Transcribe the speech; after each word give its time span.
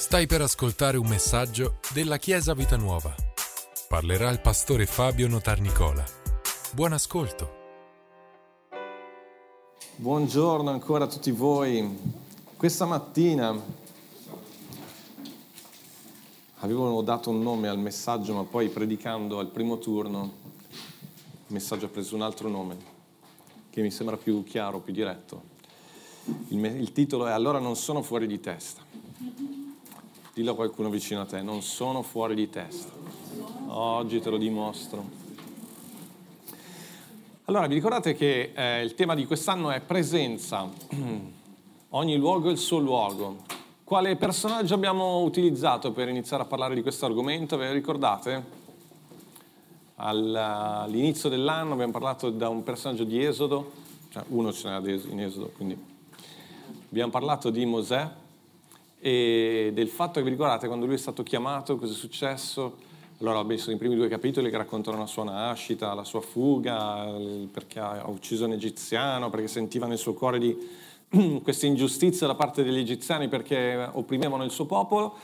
Stai 0.00 0.26
per 0.26 0.40
ascoltare 0.40 0.96
un 0.96 1.06
messaggio 1.06 1.78
della 1.92 2.16
Chiesa 2.16 2.54
Vita 2.54 2.76
Nuova. 2.76 3.14
Parlerà 3.86 4.30
il 4.30 4.40
pastore 4.40 4.86
Fabio 4.86 5.28
Notarnicola. 5.28 6.02
Buon 6.72 6.94
ascolto. 6.94 7.58
Buongiorno 9.96 10.70
ancora 10.70 11.04
a 11.04 11.06
tutti 11.06 11.30
voi. 11.30 11.86
Questa 12.56 12.86
mattina 12.86 13.54
avevo 16.60 17.02
dato 17.02 17.28
un 17.28 17.42
nome 17.42 17.68
al 17.68 17.78
messaggio, 17.78 18.32
ma 18.32 18.44
poi 18.44 18.70
predicando 18.70 19.38
al 19.38 19.48
primo 19.48 19.78
turno 19.78 20.32
il 20.70 21.52
messaggio 21.52 21.84
ha 21.84 21.90
preso 21.90 22.14
un 22.14 22.22
altro 22.22 22.48
nome, 22.48 22.76
che 23.68 23.82
mi 23.82 23.90
sembra 23.90 24.16
più 24.16 24.42
chiaro, 24.44 24.80
più 24.80 24.94
diretto. 24.94 25.42
Il, 26.48 26.64
il 26.64 26.90
titolo 26.92 27.26
è 27.26 27.32
Allora 27.32 27.58
non 27.58 27.76
sono 27.76 28.00
fuori 28.00 28.26
di 28.26 28.40
testa. 28.40 28.88
Dillo 30.32 30.52
a 30.52 30.54
qualcuno 30.54 30.90
vicino 30.90 31.22
a 31.22 31.24
te, 31.24 31.42
non 31.42 31.60
sono 31.60 32.02
fuori 32.02 32.36
di 32.36 32.48
testa. 32.48 32.92
Oggi 33.66 34.20
te 34.20 34.30
lo 34.30 34.36
dimostro. 34.36 35.04
Allora, 37.46 37.66
vi 37.66 37.74
ricordate 37.74 38.14
che 38.14 38.52
eh, 38.54 38.84
il 38.84 38.94
tema 38.94 39.16
di 39.16 39.26
quest'anno 39.26 39.72
è 39.72 39.80
presenza, 39.80 40.68
ogni 41.90 42.16
luogo 42.16 42.48
è 42.48 42.52
il 42.52 42.58
suo 42.58 42.78
luogo. 42.78 43.38
Quale 43.82 44.14
personaggio 44.14 44.74
abbiamo 44.74 45.24
utilizzato 45.24 45.90
per 45.90 46.08
iniziare 46.08 46.44
a 46.44 46.46
parlare 46.46 46.76
di 46.76 46.82
questo 46.82 47.06
argomento? 47.06 47.56
Ve 47.56 47.66
lo 47.66 47.72
ricordate? 47.72 48.44
All'inizio 49.96 51.28
dell'anno 51.28 51.72
abbiamo 51.72 51.90
parlato 51.90 52.30
da 52.30 52.48
un 52.48 52.62
personaggio 52.62 53.02
di 53.02 53.20
Esodo, 53.20 53.72
cioè 54.10 54.22
uno 54.28 54.52
ce 54.52 54.68
n'era 54.68 54.88
in 55.08 55.20
Esodo, 55.20 55.50
quindi 55.56 55.76
abbiamo 56.88 57.10
parlato 57.10 57.50
di 57.50 57.66
Mosè, 57.66 58.19
e 59.00 59.70
del 59.72 59.88
fatto 59.88 60.18
che 60.18 60.24
vi 60.24 60.30
ricordate 60.30 60.66
quando 60.66 60.84
lui 60.84 60.94
è 60.94 60.98
stato 60.98 61.22
chiamato, 61.22 61.76
cosa 61.76 61.92
è 61.92 61.96
successo? 61.96 62.76
Allora, 63.20 63.42
beh, 63.44 63.56
sono 63.56 63.74
i 63.74 63.78
primi 63.78 63.96
due 63.96 64.08
capitoli 64.08 64.50
che 64.50 64.56
raccontano 64.56 64.98
la 64.98 65.06
sua 65.06 65.24
nascita, 65.24 65.94
la 65.94 66.04
sua 66.04 66.20
fuga, 66.20 67.06
perché 67.50 67.78
ha 67.78 68.04
ucciso 68.06 68.44
un 68.44 68.52
egiziano, 68.52 69.30
perché 69.30 69.48
sentiva 69.48 69.86
nel 69.86 69.98
suo 69.98 70.12
cuore 70.12 70.38
di 70.38 70.56
questa 71.42 71.66
ingiustizia 71.66 72.26
da 72.26 72.34
parte 72.34 72.62
degli 72.62 72.78
egiziani 72.78 73.28
perché 73.28 73.88
opprimevano 73.92 74.44
il 74.44 74.50
suo 74.50 74.66
popolo, 74.66 75.14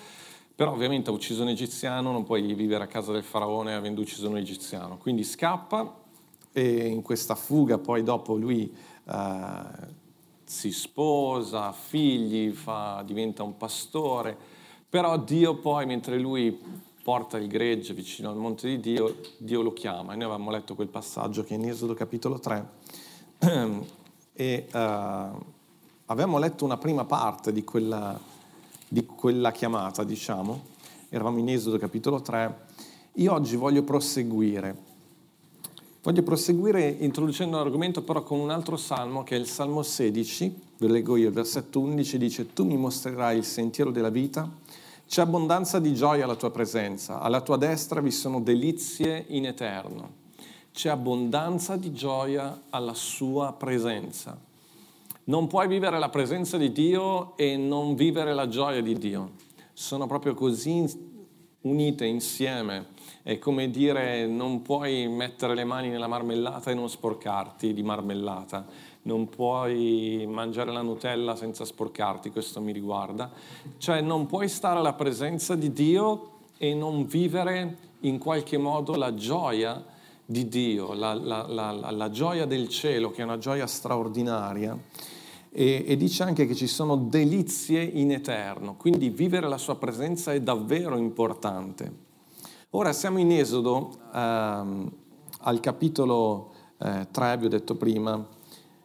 però 0.55 0.73
ovviamente 0.73 1.11
ha 1.11 1.13
ucciso 1.13 1.43
un 1.43 1.49
egiziano, 1.49 2.13
non 2.13 2.25
puoi 2.25 2.55
vivere 2.55 2.85
a 2.85 2.87
casa 2.87 3.13
del 3.13 3.23
faraone 3.23 3.75
avendo 3.75 4.01
ucciso 4.01 4.29
un 4.29 4.39
egiziano. 4.39 4.97
Quindi 4.97 5.23
scappa 5.23 5.95
e 6.53 6.87
in 6.87 7.03
questa 7.03 7.35
fuga 7.35 7.77
poi 7.77 8.03
dopo 8.03 8.37
lui... 8.37 8.75
Uh, 9.05 10.05
si 10.47 10.71
sposa, 10.71 11.67
ha 11.67 11.73
figli, 11.73 12.53
fa, 12.53 13.03
diventa 13.05 13.43
un 13.43 13.57
pastore, 13.57 14.37
però 14.89 15.19
Dio 15.19 15.57
poi, 15.57 15.87
mentre 15.87 16.19
lui 16.19 16.57
porta 17.03 17.37
il 17.37 17.49
gregge 17.49 17.93
vicino 17.95 18.31
al 18.31 18.37
monte 18.37 18.69
di 18.69 18.81
Dio, 18.81 19.17
Dio 19.39 19.61
lo 19.63 19.73
chiama. 19.73 20.13
E 20.13 20.17
noi 20.17 20.25
avevamo 20.25 20.51
letto 20.51 20.75
quel 20.77 20.89
passaggio 20.89 21.43
che 21.43 21.55
è 21.55 21.59
in 21.59 21.69
Esodo 21.69 21.95
capitolo 21.95 22.39
3 22.39 22.69
e 24.33 24.67
uh, 24.73 24.79
avevamo 26.07 26.39
letto 26.39 26.65
una 26.65 26.77
prima 26.77 27.05
parte 27.05 27.53
di 27.53 27.65
quella, 27.65 28.19
di 28.89 29.05
quella 29.05 29.51
chiamata, 29.51 30.05
diciamo, 30.05 30.63
eravamo 31.09 31.39
in 31.39 31.49
Esodo 31.49 31.77
capitolo 31.79 32.21
3. 32.21 32.65
Io 33.15 33.33
oggi 33.33 33.57
voglio 33.57 33.83
proseguire 33.83 34.86
Voglio 36.07 36.23
proseguire 36.23 36.87
introducendo 36.87 37.57
l'argomento 37.57 38.01
però 38.01 38.23
con 38.23 38.39
un 38.39 38.51
altro 38.51 38.77
salmo 38.77 39.25
che 39.25 39.35
è 39.35 39.39
il 39.41 39.49
Salmo 39.49 39.83
16, 39.83 40.61
ve 40.79 40.87
leggo 40.87 41.17
io, 41.17 41.27
il 41.27 41.35
versetto 41.35 41.81
11 41.81 42.17
dice 42.17 42.53
Tu 42.53 42.65
mi 42.65 42.77
mostrerai 42.77 43.39
il 43.39 43.45
sentiero 43.45 43.91
della 43.91 44.09
vita, 44.09 44.49
c'è 45.05 45.23
abbondanza 45.23 45.81
di 45.81 45.93
gioia 45.95 46.23
alla 46.23 46.37
tua 46.37 46.53
presenza, 46.53 47.19
alla 47.19 47.41
tua 47.41 47.57
destra 47.57 48.01
vi 48.01 48.13
sono 48.13 48.41
delizie 48.41 49.25
in 49.31 49.47
eterno, 49.47 50.11
c'è 50.73 50.91
abbondanza 50.91 51.75
di 51.75 51.93
gioia 51.93 52.63
alla 52.71 52.95
sua 52.95 53.53
presenza. 53.55 54.39
Non 55.25 55.49
puoi 55.49 55.67
vivere 55.67 55.99
la 55.99 56.09
presenza 56.09 56.57
di 56.57 56.71
Dio 56.71 57.37
e 57.37 57.57
non 57.57 57.97
vivere 57.97 58.33
la 58.33 58.47
gioia 58.47 58.81
di 58.81 58.97
Dio, 58.97 59.33
sono 59.73 60.07
proprio 60.07 60.35
così 60.35 60.85
unite 61.63 62.05
insieme 62.05 62.95
è 63.27 63.41
come 63.41 63.71
dire 63.71 64.25
non 64.29 64.63
puoi 64.63 65.09
mettere 65.09 65.57
le 65.57 65.65
mani 65.65 65.89
nella 65.89 66.07
marmellata 66.07 66.71
e 66.71 66.75
non 66.75 66.89
sporcarti 66.89 67.75
di 67.75 67.83
marmellata, 67.83 68.65
non 69.03 69.29
puoi 69.29 70.25
mangiare 70.29 70.71
la 70.71 70.81
Nutella 70.81 71.35
senza 71.35 71.65
sporcarti, 71.65 72.31
questo 72.31 72.61
mi 72.61 72.71
riguarda. 72.71 73.29
Cioè 73.79 74.01
non 74.01 74.27
puoi 74.27 74.49
stare 74.49 74.79
alla 74.79 74.93
presenza 74.93 75.57
di 75.57 75.73
Dio 75.73 76.35
e 76.57 76.73
non 76.73 77.05
vivere 77.05 77.79
in 78.03 78.19
qualche 78.19 78.59
modo 78.59 78.95
la 78.95 79.13
gioia 79.13 79.85
di 80.25 80.47
Dio, 80.47 80.95
la, 80.95 81.13
la, 81.15 81.49
la, 81.49 81.73
la 81.73 82.11
gioia 82.11 82.47
del 82.47 82.69
cielo, 82.69 83.11
che 83.11 83.23
è 83.23 83.25
una 83.25 83.39
gioia 83.39 83.67
straordinaria. 83.67 84.79
E, 85.51 85.85
e, 85.85 85.97
dice 85.97 86.23
anche 86.23 86.47
che 86.47 86.55
ci 86.55 86.69
sono 86.69 86.95
delizie 86.95 87.83
in 87.83 88.13
eterno, 88.13 88.77
quindi 88.77 89.09
vivere 89.09 89.49
la 89.49 89.59
sua 89.59 89.75
presenza 89.75 90.33
è 90.33 90.41
davvero 90.41 90.97
importante. 90.97 92.06
Ora 92.71 92.93
siamo 92.93 93.19
in 93.21 93.31
Esodo 93.31 93.97
ehm, 94.13 94.91
al 95.43 95.61
capitolo 95.61 96.53
eh, 96.79 97.07
3, 97.13 97.37
vi 97.39 97.47
ho 97.47 97.49
detto 97.49 97.77
prima, 97.77 98.27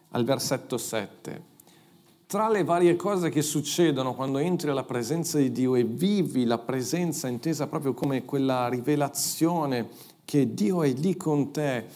al 0.10 0.24
versetto 0.24 0.78
7. 0.78 1.50
Tra 2.28 2.48
le 2.48 2.64
varie 2.64 2.96
cose 2.96 3.30
che 3.30 3.42
succedono 3.42 4.14
quando 4.14 4.38
entri 4.38 4.70
alla 4.70 4.84
presenza 4.84 5.40
di 5.40 5.52
Dio 5.52 5.74
e 5.74 5.84
vivi 5.84 6.46
la 6.46 6.60
presenza 6.60 7.28
intesa 7.28 7.66
proprio 7.66 7.96
come 7.96 8.24
quella 8.24 8.70
rivelazione 8.70 9.90
che 10.26 10.54
Dio 10.54 10.84
è 10.84 10.92
lì 10.92 11.18
con 11.18 11.52
te, 11.52 11.88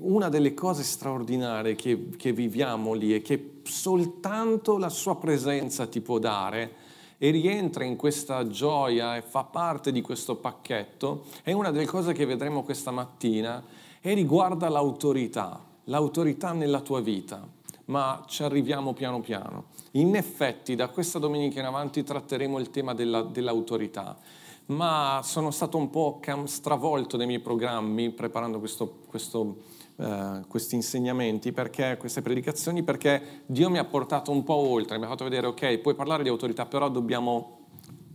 una 0.00 0.28
delle 0.28 0.52
cose 0.52 0.82
straordinarie 0.82 1.74
che, 1.74 2.10
che 2.18 2.32
viviamo 2.32 2.92
lì 2.92 3.14
e 3.14 3.22
che 3.22 3.60
soltanto 3.62 4.76
la 4.76 4.90
sua 4.90 5.16
presenza 5.16 5.86
ti 5.86 6.02
può 6.02 6.18
dare 6.18 6.89
e 7.22 7.30
rientra 7.30 7.84
in 7.84 7.96
questa 7.96 8.48
gioia 8.48 9.14
e 9.14 9.20
fa 9.20 9.44
parte 9.44 9.92
di 9.92 10.00
questo 10.00 10.36
pacchetto, 10.36 11.24
è 11.42 11.52
una 11.52 11.70
delle 11.70 11.84
cose 11.84 12.14
che 12.14 12.24
vedremo 12.24 12.62
questa 12.62 12.90
mattina 12.90 13.62
e 14.00 14.14
riguarda 14.14 14.70
l'autorità, 14.70 15.62
l'autorità 15.84 16.52
nella 16.52 16.80
tua 16.80 17.02
vita. 17.02 17.46
Ma 17.86 18.24
ci 18.26 18.42
arriviamo 18.42 18.94
piano 18.94 19.20
piano. 19.20 19.64
In 19.92 20.16
effetti, 20.16 20.74
da 20.74 20.88
questa 20.88 21.18
domenica 21.18 21.60
in 21.60 21.66
avanti 21.66 22.02
tratteremo 22.02 22.58
il 22.58 22.70
tema 22.70 22.94
della, 22.94 23.20
dell'autorità 23.20 24.16
ma 24.70 25.20
sono 25.24 25.50
stato 25.50 25.76
un 25.76 25.90
po' 25.90 26.20
stravolto 26.44 27.16
dai 27.16 27.26
miei 27.26 27.40
programmi 27.40 28.10
preparando 28.10 28.60
questo, 28.60 28.98
questo 29.08 29.56
eh, 30.00 30.44
questi 30.48 30.76
insegnamenti, 30.76 31.52
perché, 31.52 31.96
queste 31.98 32.22
predicazioni, 32.22 32.82
perché 32.82 33.42
Dio 33.44 33.68
mi 33.68 33.76
ha 33.76 33.84
portato 33.84 34.30
un 34.30 34.42
po' 34.44 34.54
oltre, 34.54 34.96
mi 34.96 35.04
ha 35.04 35.08
fatto 35.08 35.24
vedere, 35.24 35.46
ok, 35.48 35.78
puoi 35.78 35.94
parlare 35.94 36.22
di 36.22 36.30
autorità, 36.30 36.64
però 36.64 36.88
dobbiamo 36.88 37.58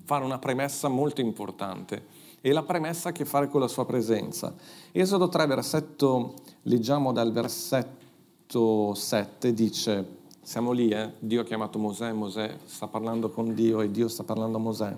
fare 0.04 0.26
una 0.26 0.40
premessa 0.40 0.88
molto 0.88 1.22
importante. 1.22 2.24
E 2.42 2.52
la 2.52 2.64
premessa 2.64 3.10
ha 3.10 3.12
a 3.12 3.14
che 3.14 3.26
fare 3.26 3.48
con 3.48 3.60
la 3.60 3.68
sua 3.68 3.86
presenza. 3.86 4.56
Esodo 4.92 5.30
3, 5.30 5.46
versetto, 5.46 6.34
leggiamo 6.64 7.12
dal 7.12 7.32
versetto 7.32 8.96
7, 8.96 9.54
dice, 9.54 10.06
siamo 10.42 10.72
lì, 10.72 10.90
eh? 10.90 11.12
Dio 11.20 11.42
ha 11.42 11.44
chiamato 11.44 11.78
Mosè, 11.78 12.12
Mosè 12.14 12.58
sta 12.66 12.88
parlando 12.88 13.30
con 13.30 13.54
Dio 13.54 13.82
e 13.82 13.92
Dio 13.92 14.08
sta 14.08 14.24
parlando 14.24 14.58
a 14.58 14.62
Mosè. 14.62 14.98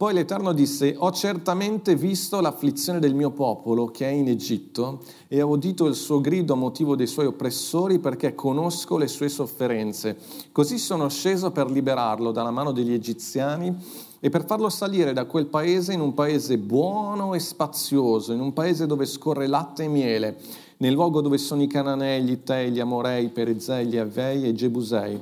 Poi 0.00 0.14
l'Eterno 0.14 0.54
disse, 0.54 0.94
ho 0.96 1.10
certamente 1.10 1.94
visto 1.94 2.40
l'afflizione 2.40 3.00
del 3.00 3.14
mio 3.14 3.32
popolo 3.32 3.90
che 3.90 4.06
è 4.08 4.10
in 4.10 4.28
Egitto 4.28 5.02
e 5.28 5.42
ho 5.42 5.48
udito 5.48 5.84
il 5.84 5.94
suo 5.94 6.22
grido 6.22 6.54
a 6.54 6.56
motivo 6.56 6.96
dei 6.96 7.06
suoi 7.06 7.26
oppressori 7.26 7.98
perché 7.98 8.34
conosco 8.34 8.96
le 8.96 9.06
sue 9.08 9.28
sofferenze. 9.28 10.16
Così 10.52 10.78
sono 10.78 11.10
sceso 11.10 11.50
per 11.50 11.70
liberarlo 11.70 12.32
dalla 12.32 12.50
mano 12.50 12.72
degli 12.72 12.94
egiziani 12.94 13.76
e 14.18 14.30
per 14.30 14.46
farlo 14.46 14.70
salire 14.70 15.12
da 15.12 15.26
quel 15.26 15.48
paese 15.48 15.92
in 15.92 16.00
un 16.00 16.14
paese 16.14 16.56
buono 16.56 17.34
e 17.34 17.38
spazioso, 17.38 18.32
in 18.32 18.40
un 18.40 18.54
paese 18.54 18.86
dove 18.86 19.04
scorre 19.04 19.48
latte 19.48 19.84
e 19.84 19.88
miele, 19.88 20.38
nel 20.78 20.94
luogo 20.94 21.20
dove 21.20 21.36
sono 21.36 21.60
i 21.60 21.66
Cananei, 21.66 22.22
gli 22.22 22.30
Ittei, 22.30 22.70
gli 22.70 22.80
Amorei, 22.80 23.26
i 23.26 23.28
Perizzei, 23.28 23.84
gli 23.84 23.98
Avei 23.98 24.44
e 24.44 24.48
i 24.48 24.54
Gebusei 24.54 25.20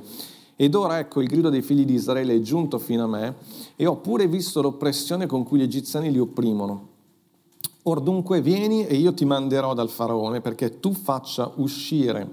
ed 0.61 0.75
ora 0.75 0.99
ecco 0.99 1.21
il 1.21 1.29
grido 1.29 1.47
dei 1.47 1.61
figli 1.61 1.85
di 1.85 1.93
Israele 1.93 2.35
è 2.35 2.41
giunto 2.41 2.79
fino 2.79 3.05
a 3.05 3.07
me 3.07 3.35
e 3.77 3.85
ho 3.85 3.95
pure 3.95 4.27
visto 4.27 4.61
l'oppressione 4.61 5.25
con 5.25 5.45
cui 5.45 5.59
gli 5.59 5.61
egiziani 5.61 6.11
li 6.11 6.19
opprimono. 6.19 6.87
Or 7.83 8.01
dunque 8.01 8.41
vieni 8.41 8.85
e 8.85 8.97
io 8.97 9.13
ti 9.13 9.23
manderò 9.23 9.73
dal 9.73 9.87
faraone 9.87 10.41
perché 10.41 10.81
tu 10.81 10.91
faccia 10.91 11.49
uscire, 11.55 12.27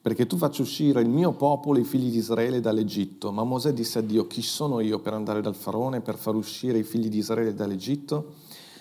perché 0.00 0.28
tu 0.28 0.36
faccia 0.36 0.62
uscire 0.62 1.00
il 1.00 1.08
mio 1.08 1.32
popolo, 1.32 1.80
i 1.80 1.84
figli 1.84 2.12
di 2.12 2.18
Israele, 2.18 2.60
dall'Egitto. 2.60 3.32
Ma 3.32 3.42
Mosè 3.42 3.72
disse 3.72 3.98
a 3.98 4.02
Dio, 4.02 4.28
chi 4.28 4.42
sono 4.42 4.78
io 4.78 5.00
per 5.00 5.14
andare 5.14 5.40
dal 5.40 5.56
faraone, 5.56 6.02
per 6.02 6.16
far 6.18 6.36
uscire 6.36 6.78
i 6.78 6.84
figli 6.84 7.08
di 7.08 7.18
Israele 7.18 7.54
dall'Egitto? 7.54 8.34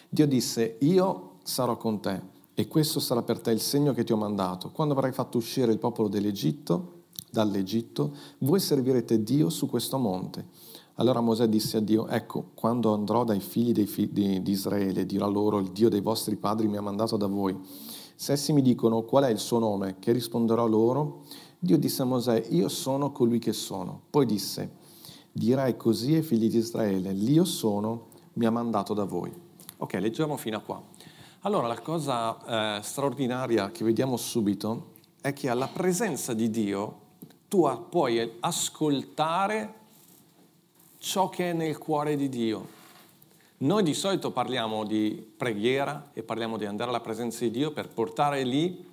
Dio 0.07 0.27
disse, 0.27 0.75
io 0.81 1.37
sarò 1.41 1.77
con 1.77 1.99
te 1.99 2.21
e 2.53 2.67
questo 2.67 2.99
sarà 2.99 3.23
per 3.23 3.39
te 3.39 3.49
il 3.49 3.59
segno 3.59 3.91
che 3.91 4.03
ti 4.03 4.13
ho 4.13 4.17
mandato. 4.17 4.69
Quando 4.69 4.93
avrai 4.93 5.13
fatto 5.13 5.39
uscire 5.39 5.71
il 5.71 5.79
popolo 5.79 6.09
dell'Egitto, 6.09 6.94
dall'Egitto, 7.35 8.15
voi 8.39 8.61
servirete 8.61 9.21
Dio 9.21 9.49
su 9.49 9.67
questo 9.67 9.97
monte. 9.97 10.45
Allora 10.95 11.19
Mosè 11.19 11.49
disse 11.49 11.77
a 11.77 11.81
Dio, 11.81 12.07
ecco, 12.07 12.51
quando 12.53 12.93
andrò 12.93 13.25
dai 13.25 13.41
figli 13.41 13.85
fi- 13.85 14.09
di, 14.11 14.41
di 14.41 14.51
Israele, 14.51 15.05
dirò 15.05 15.29
loro, 15.29 15.59
il 15.59 15.71
Dio 15.71 15.89
dei 15.89 15.99
vostri 15.99 16.37
padri 16.37 16.69
mi 16.69 16.77
ha 16.77 16.81
mandato 16.81 17.17
da 17.17 17.27
voi. 17.27 17.53
Se 18.15 18.31
essi 18.31 18.53
mi 18.53 18.61
dicono 18.61 19.01
qual 19.01 19.25
è 19.25 19.29
il 19.29 19.39
suo 19.39 19.59
nome, 19.59 19.97
che 19.99 20.13
risponderò 20.13 20.65
loro? 20.65 21.23
Dio 21.59 21.77
disse 21.77 22.03
a 22.03 22.05
Mosè, 22.05 22.45
io 22.51 22.69
sono 22.69 23.11
colui 23.11 23.39
che 23.39 23.51
sono. 23.51 24.03
Poi 24.09 24.25
disse, 24.25 24.71
dirai 25.33 25.75
così 25.75 26.15
ai 26.15 26.21
figli 26.23 26.49
di 26.49 26.57
Israele, 26.57 27.11
l'io 27.11 27.43
sono, 27.43 28.07
mi 28.33 28.45
ha 28.45 28.51
mandato 28.51 28.93
da 28.93 29.03
voi. 29.03 29.33
Ok, 29.77 29.95
leggiamo 29.95 30.37
fino 30.37 30.55
a 30.55 30.61
qua. 30.61 30.81
Allora, 31.41 31.67
la 31.67 31.81
cosa 31.81 32.77
eh, 32.77 32.81
straordinaria 32.81 33.69
che 33.71 33.83
vediamo 33.83 34.15
subito 34.15 34.93
è 35.19 35.33
che 35.33 35.49
alla 35.49 35.67
presenza 35.67 36.33
di 36.33 36.49
Dio 36.49 37.03
tu 37.55 37.87
puoi 37.89 38.33
ascoltare 38.41 39.73
ciò 40.97 41.29
che 41.29 41.51
è 41.51 41.53
nel 41.53 41.77
cuore 41.77 42.17
di 42.17 42.27
Dio. 42.27 42.67
Noi 43.59 43.81
di 43.81 43.93
solito 43.93 44.31
parliamo 44.31 44.83
di 44.83 45.33
preghiera 45.37 46.09
e 46.11 46.21
parliamo 46.21 46.57
di 46.57 46.65
andare 46.65 46.89
alla 46.89 46.99
presenza 46.99 47.45
di 47.45 47.51
Dio 47.51 47.71
per 47.71 47.87
portare 47.87 48.43
lì, 48.43 48.85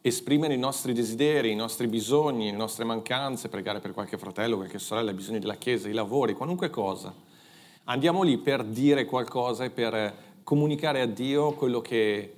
esprimere 0.00 0.54
i 0.54 0.58
nostri 0.58 0.94
desideri, 0.94 1.50
i 1.50 1.54
nostri 1.54 1.86
bisogni, 1.86 2.50
le 2.50 2.56
nostre 2.56 2.84
mancanze, 2.84 3.50
pregare 3.50 3.80
per 3.80 3.92
qualche 3.92 4.16
fratello, 4.16 4.56
qualche 4.56 4.78
sorella, 4.78 5.10
i 5.10 5.14
bisogni 5.14 5.38
della 5.38 5.56
Chiesa, 5.56 5.86
i 5.86 5.92
lavori, 5.92 6.32
qualunque 6.32 6.70
cosa. 6.70 7.12
Andiamo 7.84 8.22
lì 8.22 8.38
per 8.38 8.64
dire 8.64 9.04
qualcosa 9.04 9.64
e 9.64 9.70
per 9.70 10.14
comunicare 10.42 11.02
a 11.02 11.06
Dio 11.06 11.52
quello 11.52 11.82
che 11.82 12.32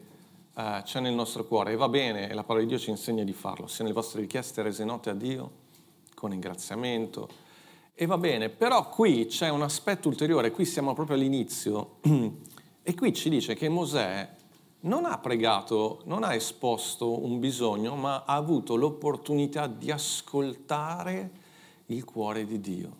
uh, 0.56 0.82
c'è 0.82 1.00
nel 1.00 1.14
nostro 1.14 1.44
cuore. 1.44 1.72
E 1.72 1.76
va 1.76 1.88
bene, 1.88 2.32
la 2.32 2.42
parola 2.42 2.64
di 2.64 2.70
Dio 2.70 2.78
ci 2.78 2.90
insegna 2.90 3.24
di 3.24 3.32
farlo, 3.32 3.66
sia 3.66 3.84
le 3.84 3.92
vostre 3.92 4.20
richieste 4.20 4.62
rese 4.62 4.84
note 4.84 5.10
a 5.10 5.14
Dio, 5.14 5.50
con 6.14 6.30
ringraziamento. 6.30 7.28
E 7.94 8.06
va 8.06 8.18
bene, 8.18 8.48
però 8.48 8.88
qui 8.88 9.26
c'è 9.26 9.48
un 9.48 9.62
aspetto 9.62 10.08
ulteriore, 10.08 10.50
qui 10.50 10.64
siamo 10.64 10.94
proprio 10.94 11.16
all'inizio, 11.16 11.96
e 12.82 12.94
qui 12.94 13.12
ci 13.14 13.30
dice 13.30 13.54
che 13.54 13.68
Mosè 13.68 14.34
non 14.80 15.04
ha 15.04 15.18
pregato, 15.18 16.02
non 16.04 16.22
ha 16.22 16.34
esposto 16.34 17.24
un 17.24 17.38
bisogno, 17.38 17.94
ma 17.96 18.24
ha 18.26 18.34
avuto 18.34 18.76
l'opportunità 18.76 19.66
di 19.66 19.90
ascoltare 19.90 21.30
il 21.86 22.04
cuore 22.04 22.44
di 22.44 22.60
Dio, 22.60 22.96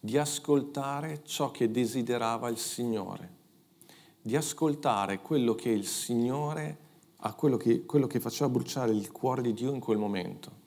di 0.00 0.18
ascoltare 0.18 1.22
ciò 1.24 1.50
che 1.50 1.70
desiderava 1.70 2.48
il 2.48 2.58
Signore 2.58 3.36
di 4.20 4.36
ascoltare 4.36 5.20
quello 5.20 5.54
che 5.54 5.70
il 5.70 5.86
Signore 5.86 6.86
ha, 7.18 7.34
quello 7.34 7.56
che, 7.56 7.84
quello 7.84 8.06
che 8.06 8.20
faceva 8.20 8.48
bruciare 8.48 8.92
il 8.92 9.10
cuore 9.10 9.42
di 9.42 9.52
Dio 9.52 9.72
in 9.72 9.80
quel 9.80 9.98
momento. 9.98 10.66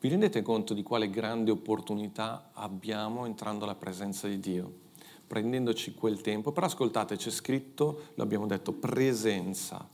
Vi 0.00 0.08
rendete 0.08 0.42
conto 0.42 0.74
di 0.74 0.82
quale 0.82 1.08
grande 1.08 1.50
opportunità 1.50 2.50
abbiamo 2.52 3.24
entrando 3.24 3.64
alla 3.64 3.74
presenza 3.74 4.28
di 4.28 4.38
Dio, 4.38 4.72
prendendoci 5.26 5.94
quel 5.94 6.20
tempo? 6.20 6.52
Però 6.52 6.66
ascoltate, 6.66 7.16
c'è 7.16 7.30
scritto, 7.30 8.08
l'abbiamo 8.14 8.46
detto, 8.46 8.72
presenza. 8.72 9.88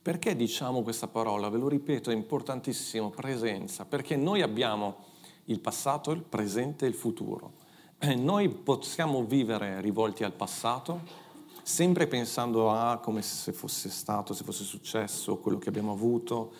Perché 0.00 0.34
diciamo 0.36 0.82
questa 0.82 1.08
parola? 1.08 1.48
Ve 1.48 1.58
lo 1.58 1.68
ripeto, 1.68 2.10
è 2.10 2.14
importantissimo, 2.14 3.10
presenza, 3.10 3.84
perché 3.84 4.16
noi 4.16 4.42
abbiamo 4.42 5.04
il 5.46 5.60
passato, 5.60 6.12
il 6.12 6.22
presente 6.22 6.86
e 6.86 6.88
il 6.88 6.94
futuro. 6.94 7.60
Noi 8.16 8.48
possiamo 8.48 9.24
vivere 9.24 9.80
rivolti 9.80 10.24
al 10.24 10.32
passato, 10.32 11.00
sempre 11.62 12.06
pensando 12.06 12.70
a 12.70 12.98
come 12.98 13.22
se 13.22 13.52
fosse 13.52 13.88
stato, 13.88 14.34
se 14.34 14.44
fosse 14.44 14.64
successo, 14.64 15.36
quello 15.38 15.58
che 15.58 15.68
abbiamo 15.68 15.92
avuto, 15.92 16.52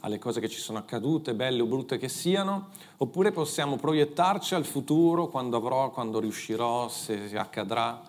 alle 0.00 0.18
cose 0.18 0.40
che 0.40 0.48
ci 0.48 0.60
sono 0.60 0.78
accadute, 0.78 1.34
belle 1.34 1.62
o 1.62 1.66
brutte 1.66 1.98
che 1.98 2.08
siano, 2.08 2.68
oppure 2.98 3.32
possiamo 3.32 3.76
proiettarci 3.76 4.54
al 4.54 4.64
futuro, 4.64 5.28
quando 5.28 5.56
avrò, 5.56 5.90
quando 5.90 6.20
riuscirò, 6.20 6.88
se 6.88 7.30
accadrà. 7.36 8.00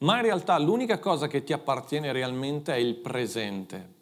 Ma 0.00 0.16
in 0.16 0.22
realtà 0.22 0.58
l'unica 0.58 0.98
cosa 0.98 1.28
che 1.28 1.44
ti 1.44 1.52
appartiene 1.52 2.12
realmente 2.12 2.74
è 2.74 2.78
il 2.78 2.96
presente. 2.96 4.00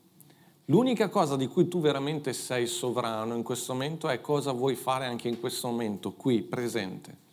L'unica 0.67 1.09
cosa 1.09 1.37
di 1.37 1.47
cui 1.49 1.69
tu 1.69 1.81
veramente 1.81 2.33
sei 2.33 2.67
sovrano 2.67 3.35
in 3.35 3.43
questo 3.43 3.73
momento 3.73 4.09
è 4.09 4.21
cosa 4.21 4.53
vuoi 4.53 4.77
fare 4.77 5.05
anche 5.05 5.29
in 5.29 5.41
questo 5.41 5.69
momento, 5.69 6.13
qui, 6.13 6.43
presente. 6.43 7.29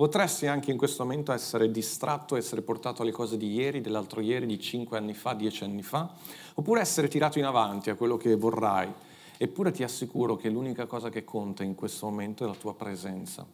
Potresti 0.00 0.46
anche 0.46 0.70
in 0.70 0.78
questo 0.78 1.02
momento 1.02 1.30
essere 1.30 1.70
distratto, 1.70 2.34
essere 2.34 2.62
portato 2.62 3.02
alle 3.02 3.10
cose 3.10 3.36
di 3.36 3.52
ieri, 3.52 3.82
dell'altro 3.82 4.22
ieri, 4.22 4.46
di 4.46 4.58
cinque 4.58 4.96
anni 4.96 5.12
fa, 5.12 5.34
dieci 5.34 5.62
anni 5.62 5.82
fa, 5.82 6.10
oppure 6.54 6.80
essere 6.80 7.06
tirato 7.06 7.38
in 7.38 7.44
avanti 7.44 7.90
a 7.90 7.96
quello 7.96 8.16
che 8.16 8.34
vorrai. 8.34 8.90
Eppure 9.36 9.72
ti 9.72 9.82
assicuro 9.82 10.36
che 10.36 10.48
l'unica 10.48 10.86
cosa 10.86 11.10
che 11.10 11.22
conta 11.22 11.64
in 11.64 11.74
questo 11.74 12.06
momento 12.06 12.44
è 12.44 12.46
la 12.46 12.54
tua 12.54 12.74
presenza, 12.74 13.46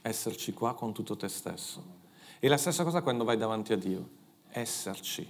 esserci 0.00 0.54
qua 0.54 0.72
con 0.72 0.94
tutto 0.94 1.16
te 1.16 1.28
stesso. 1.28 1.84
E 2.38 2.48
la 2.48 2.56
stessa 2.56 2.82
cosa 2.82 3.02
quando 3.02 3.24
vai 3.24 3.36
davanti 3.36 3.74
a 3.74 3.76
Dio, 3.76 4.08
esserci, 4.52 5.28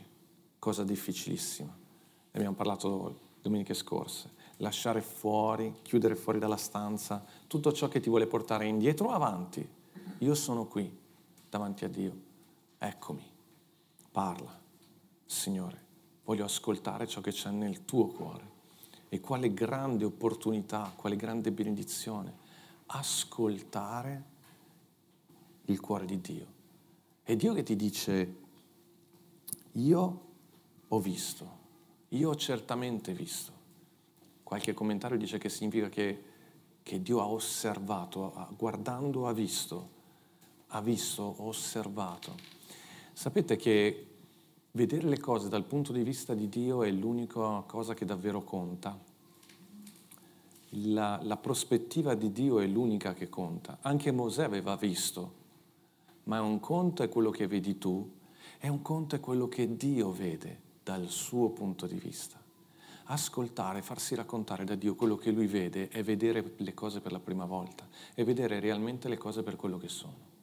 cosa 0.61 0.85
difficilissima. 0.85 1.77
Ne 1.77 2.31
abbiamo 2.31 2.55
parlato 2.55 3.19
domeniche 3.43 3.75
scorse. 3.75 4.31
Lasciare 4.59 5.01
fuori, 5.01 5.81
chiudere 5.83 6.15
fuori 6.15 6.39
dalla 6.39 6.57
stanza 6.57 7.25
tutto 7.49 7.73
ciò 7.73 7.89
che 7.89 7.99
ti 7.99 8.09
vuole 8.09 8.29
portare 8.29 8.67
indietro 8.67 9.09
o 9.09 9.11
avanti 9.11 9.83
io 10.19 10.35
sono 10.35 10.67
qui 10.67 11.03
davanti 11.49 11.85
a 11.85 11.89
Dio, 11.89 12.21
eccomi, 12.79 13.25
parla, 14.11 14.61
Signore, 15.25 15.83
voglio 16.25 16.45
ascoltare 16.45 17.07
ciò 17.07 17.21
che 17.21 17.31
c'è 17.31 17.51
nel 17.51 17.85
tuo 17.85 18.07
cuore. 18.07 18.53
E 19.09 19.21
quale 19.21 19.55
grande 19.55 20.05
opportunità, 20.05 20.93
quale 20.97 21.15
grande 21.17 21.53
benedizione, 21.53 22.35
ascoltare 22.87 24.25
il 25.67 25.81
cuore 25.81 26.05
di 26.07 26.21
Dio. 26.21 26.47
È 27.23 27.37
Dio 27.37 27.55
che 27.55 27.63
ti 27.63 27.77
dice, 27.77 28.37
io 29.73 30.25
ho 30.89 31.01
visto, 31.01 31.59
io 32.09 32.31
ho 32.31 32.35
certamente 32.35 33.13
visto. 33.13 33.53
Qualche 34.43 34.75
commentario 34.75 35.17
dice 35.17 35.39
che 35.39 35.49
significa 35.49 35.89
che, 35.89 36.25
che 36.83 37.01
Dio 37.01 37.21
ha 37.21 37.29
osservato, 37.29 38.49
guardando 38.57 39.29
ha 39.29 39.33
visto 39.33 39.94
ha 40.77 40.81
visto, 40.81 41.37
osservato. 41.39 42.35
Sapete 43.13 43.57
che 43.57 44.07
vedere 44.73 45.07
le 45.09 45.21
cose 45.21 45.49
dal 45.49 45.65
punto 45.65 45.93
di 45.93 46.03
vista 46.03 46.35
di 46.35 46.49
Dio 46.49 46.83
è 46.83 46.91
l'unica 46.91 47.61
cosa 47.61 47.95
che 47.95 48.05
davvero 48.05 48.43
conta. 48.43 48.99
La, 50.71 51.21
la, 51.23 51.37
prospettiva 51.37 52.15
di 52.15 52.33
Dio 52.33 52.59
è 52.59 52.67
l'unica 52.67 53.15
che 53.15 53.29
conta. 53.29 53.79
Anche 53.83 54.11
Mosè 54.11 54.43
aveva 54.43 54.75
visto, 54.75 55.43
ma 56.25 56.41
un 56.41 56.59
conto 56.59 57.05
è 57.05 57.09
quello 57.09 57.31
che 57.31 57.47
vedi 57.47 57.79
tu 57.79 58.11
e 58.59 58.69
un 58.69 58.83
conto 58.83 59.15
è 59.15 59.21
quello 59.21 59.47
che 59.47 59.77
Dio 59.77 60.11
vede 60.11 60.61
dal 60.83 61.09
suo 61.09 61.51
punto 61.51 61.87
di 61.87 61.99
vista. 61.99 62.43
Ascoltare, 63.05 63.81
farsi 63.81 64.17
raccontare 64.17 64.65
da 64.65 64.75
Dio 64.75 64.97
quello 64.97 65.15
che 65.15 65.31
lui 65.31 65.47
vede 65.47 65.89
è 65.89 66.03
vedere 66.03 66.55
le 66.57 66.75
cose 66.75 67.01
per 67.01 67.13
la 67.13 67.21
prima 67.21 67.45
volta, 67.45 67.87
è 68.13 68.25
vedere 68.25 68.59
realmente 68.59 69.09
le 69.09 69.19
cose 69.19 69.45
per 69.45 69.55
quello 69.55 69.79
che 69.79 69.89
sono. 69.89 70.34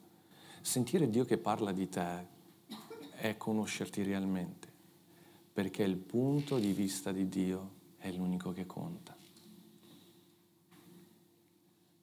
Sentire 0.61 1.09
Dio 1.09 1.25
che 1.25 1.39
parla 1.39 1.71
di 1.71 1.89
te 1.89 2.27
è 3.15 3.35
conoscerti 3.35 4.03
realmente, 4.03 4.67
perché 5.51 5.81
il 5.83 5.97
punto 5.97 6.59
di 6.59 6.71
vista 6.71 7.11
di 7.11 7.27
Dio 7.27 7.71
è 7.97 8.11
l'unico 8.11 8.51
che 8.51 8.67
conta. 8.67 9.15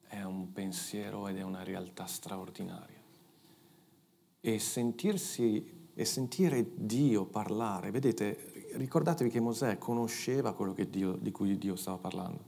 È 0.07 0.21
un 0.23 0.51
pensiero 0.51 1.27
ed 1.27 1.37
è 1.37 1.41
una 1.41 1.63
realtà 1.63 2.05
straordinaria. 2.05 3.01
E 4.41 4.59
sentirsi 4.59 5.87
e 5.93 6.05
sentire 6.05 6.65
Dio 6.75 7.25
parlare, 7.25 7.91
vedete, 7.91 8.71
ricordatevi 8.73 9.29
che 9.29 9.39
Mosè 9.39 9.77
conosceva 9.77 10.53
quello 10.53 10.73
Dio, 10.89 11.13
di 11.13 11.31
cui 11.31 11.57
Dio 11.57 11.75
stava 11.75 11.97
parlando, 11.97 12.43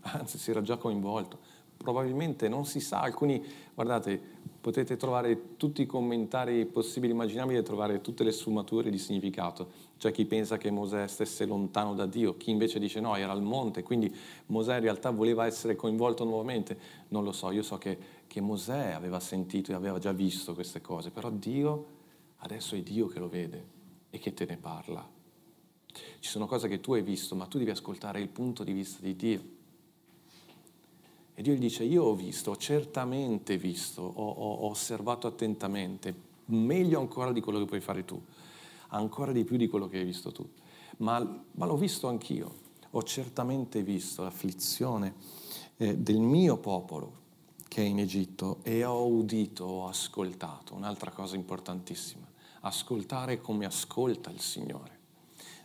anzi 0.00 0.38
si 0.38 0.50
era 0.50 0.62
già 0.62 0.76
coinvolto 0.76 1.49
probabilmente 1.82 2.46
non 2.46 2.66
si 2.66 2.78
sa, 2.78 3.00
alcuni, 3.00 3.42
guardate, 3.74 4.20
potete 4.60 4.98
trovare 4.98 5.56
tutti 5.56 5.80
i 5.80 5.86
commentari 5.86 6.66
possibili 6.66 7.12
e 7.12 7.14
immaginabili 7.14 7.58
e 7.58 7.62
trovare 7.62 8.02
tutte 8.02 8.22
le 8.22 8.32
sfumature 8.32 8.90
di 8.90 8.98
significato. 8.98 9.88
C'è 9.96 10.12
chi 10.12 10.26
pensa 10.26 10.58
che 10.58 10.70
Mosè 10.70 11.08
stesse 11.08 11.46
lontano 11.46 11.94
da 11.94 12.04
Dio, 12.04 12.36
chi 12.36 12.50
invece 12.50 12.78
dice 12.78 13.00
no, 13.00 13.16
era 13.16 13.32
al 13.32 13.42
monte, 13.42 13.82
quindi 13.82 14.14
Mosè 14.46 14.74
in 14.74 14.82
realtà 14.82 15.10
voleva 15.10 15.46
essere 15.46 15.74
coinvolto 15.74 16.24
nuovamente. 16.24 16.78
Non 17.08 17.24
lo 17.24 17.32
so, 17.32 17.50
io 17.50 17.62
so 17.62 17.78
che, 17.78 17.96
che 18.26 18.42
Mosè 18.42 18.90
aveva 18.90 19.18
sentito 19.18 19.72
e 19.72 19.74
aveva 19.74 19.98
già 19.98 20.12
visto 20.12 20.52
queste 20.52 20.82
cose, 20.82 21.10
però 21.10 21.30
Dio, 21.30 21.86
adesso 22.38 22.74
è 22.74 22.82
Dio 22.82 23.06
che 23.06 23.18
lo 23.18 23.28
vede 23.28 23.64
e 24.10 24.18
che 24.18 24.34
te 24.34 24.44
ne 24.44 24.58
parla. 24.58 25.08
Ci 26.18 26.28
sono 26.28 26.46
cose 26.46 26.68
che 26.68 26.80
tu 26.80 26.92
hai 26.92 27.02
visto, 27.02 27.34
ma 27.34 27.46
tu 27.46 27.56
devi 27.56 27.70
ascoltare 27.70 28.20
il 28.20 28.28
punto 28.28 28.64
di 28.64 28.72
vista 28.72 28.98
di 29.00 29.16
Dio. 29.16 29.58
E 31.40 31.42
Dio 31.42 31.54
gli 31.54 31.58
dice, 31.58 31.84
io 31.84 32.04
ho 32.04 32.14
visto, 32.14 32.50
ho 32.50 32.56
certamente 32.58 33.56
visto, 33.56 34.02
ho, 34.02 34.28
ho, 34.28 34.68
osservato 34.68 35.26
attentamente, 35.26 36.14
meglio 36.44 37.00
ancora 37.00 37.32
di 37.32 37.40
quello 37.40 37.60
che 37.60 37.64
puoi 37.64 37.80
fare 37.80 38.04
tu, 38.04 38.22
ancora 38.88 39.32
di 39.32 39.42
più 39.44 39.56
di 39.56 39.66
quello 39.66 39.88
che 39.88 39.96
hai 39.96 40.04
visto 40.04 40.32
tu. 40.32 40.46
Ma, 40.98 41.18
ma 41.52 41.64
l'ho 41.64 41.78
visto 41.78 42.08
anch'io, 42.08 42.54
ho 42.90 43.02
certamente 43.04 43.82
visto 43.82 44.22
l'afflizione 44.22 45.14
eh, 45.78 45.96
del 45.96 46.18
mio 46.18 46.58
popolo 46.58 47.12
che 47.68 47.80
è 47.80 47.86
in 47.86 48.00
Egitto 48.00 48.58
e 48.62 48.84
ho 48.84 49.06
udito, 49.06 49.64
ho 49.64 49.88
ascoltato. 49.88 50.74
Un'altra 50.74 51.10
cosa 51.10 51.36
importantissima, 51.36 52.26
ascoltare 52.60 53.40
come 53.40 53.64
ascolta 53.64 54.28
il 54.28 54.40
Signore. 54.40 54.98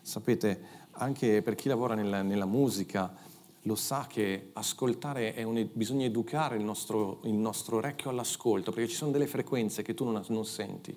Sapete, 0.01 0.85
anche 0.91 1.41
per 1.41 1.55
chi 1.55 1.67
lavora 1.67 1.95
nella, 1.95 2.21
nella 2.21 2.45
musica, 2.45 3.33
lo 3.65 3.75
sa 3.75 4.05
che 4.07 4.49
ascoltare 4.53 5.33
è 5.33 5.43
un, 5.43 5.67
bisogna 5.73 6.05
educare 6.05 6.55
il 6.55 6.63
nostro, 6.63 7.19
il 7.23 7.33
nostro, 7.33 7.77
orecchio 7.77 8.09
all'ascolto, 8.09 8.71
perché 8.71 8.89
ci 8.89 8.95
sono 8.95 9.11
delle 9.11 9.27
frequenze 9.27 9.81
che 9.81 9.93
tu 9.93 10.05
non, 10.05 10.23
non, 10.27 10.45
senti. 10.45 10.95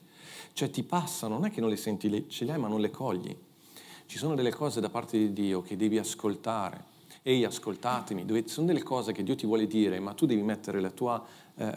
Cioè 0.53 0.71
ti 0.71 0.83
passano, 0.83 1.35
non 1.35 1.47
è 1.47 1.51
che 1.51 1.61
non 1.61 1.71
le 1.71 1.77
senti, 1.77 2.29
ce 2.29 2.45
le 2.45 2.53
hai 2.53 2.59
ma 2.59 2.69
non 2.69 2.81
le 2.81 2.91
cogli. 2.91 3.35
Ci 4.07 4.19
sono 4.19 4.35
delle 4.35 4.51
cose 4.51 4.81
da 4.81 4.91
parte 4.91 5.19
di 5.19 5.33
Dio 5.33 5.63
che 5.63 5.77
devi 5.77 5.99
ascoltare. 5.99 6.97
Ehi, 7.23 7.45
ascoltatemi, 7.45 8.25
dove, 8.25 8.47
sono 8.49 8.67
delle 8.67 8.83
cose 8.83 9.13
che 9.13 9.23
Dio 9.23 9.35
ti 9.35 9.47
vuole 9.47 9.67
dire, 9.67 9.99
ma 9.99 10.13
tu 10.13 10.27
devi 10.27 10.43
mettere 10.43 10.81
la 10.81 10.91
tua 10.91 11.23
eh, 11.57 11.75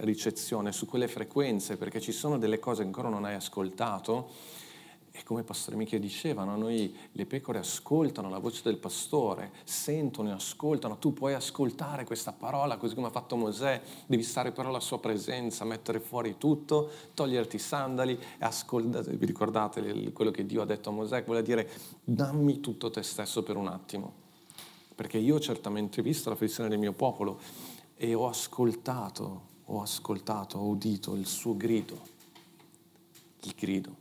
ricezione 0.00 0.72
su 0.72 0.86
quelle 0.86 1.08
frequenze, 1.08 1.76
perché 1.76 2.00
ci 2.00 2.12
sono 2.12 2.38
delle 2.38 2.58
cose 2.58 2.80
che 2.80 2.86
ancora 2.86 3.08
non 3.08 3.24
hai 3.24 3.34
ascoltato 3.34 4.30
e 5.12 5.24
come 5.24 5.42
Pastore 5.42 5.76
Michele 5.76 6.00
diceva, 6.00 6.44
noi 6.44 6.96
le 7.12 7.26
pecore 7.26 7.58
ascoltano 7.58 8.28
la 8.28 8.38
voce 8.38 8.62
del 8.62 8.76
pastore, 8.76 9.50
sentono 9.64 10.28
e 10.28 10.32
ascoltano. 10.32 10.98
Tu 10.98 11.12
puoi 11.12 11.34
ascoltare 11.34 12.04
questa 12.04 12.32
parola 12.32 12.76
così 12.76 12.94
come 12.94 13.08
ha 13.08 13.10
fatto 13.10 13.34
Mosè, 13.34 13.80
devi 14.06 14.22
stare 14.22 14.52
però 14.52 14.68
alla 14.68 14.80
sua 14.80 15.00
presenza, 15.00 15.64
mettere 15.64 15.98
fuori 15.98 16.36
tutto, 16.38 16.90
toglierti 17.14 17.56
i 17.56 17.58
sandali 17.58 18.16
e 18.38 18.44
ascoltate. 18.44 19.16
Vi 19.16 19.26
ricordate 19.26 20.12
quello 20.12 20.30
che 20.30 20.46
Dio 20.46 20.62
ha 20.62 20.66
detto 20.66 20.90
a 20.90 20.92
Mosè? 20.92 21.24
Vuole 21.24 21.42
dire 21.42 21.68
dammi 22.04 22.60
tutto 22.60 22.90
te 22.90 23.02
stesso 23.02 23.42
per 23.42 23.56
un 23.56 23.66
attimo. 23.66 24.28
Perché 24.94 25.18
io 25.18 25.36
ho 25.36 25.40
certamente 25.40 26.02
visto 26.02 26.28
la 26.28 26.34
l'afflizione 26.34 26.68
del 26.68 26.78
mio 26.78 26.92
popolo 26.92 27.40
e 27.96 28.14
ho 28.14 28.28
ascoltato, 28.28 29.48
ho 29.64 29.80
ascoltato, 29.80 30.58
ho 30.58 30.66
udito 30.66 31.14
il 31.14 31.26
suo 31.26 31.56
grido, 31.56 31.98
il 33.42 33.54
grido 33.56 33.99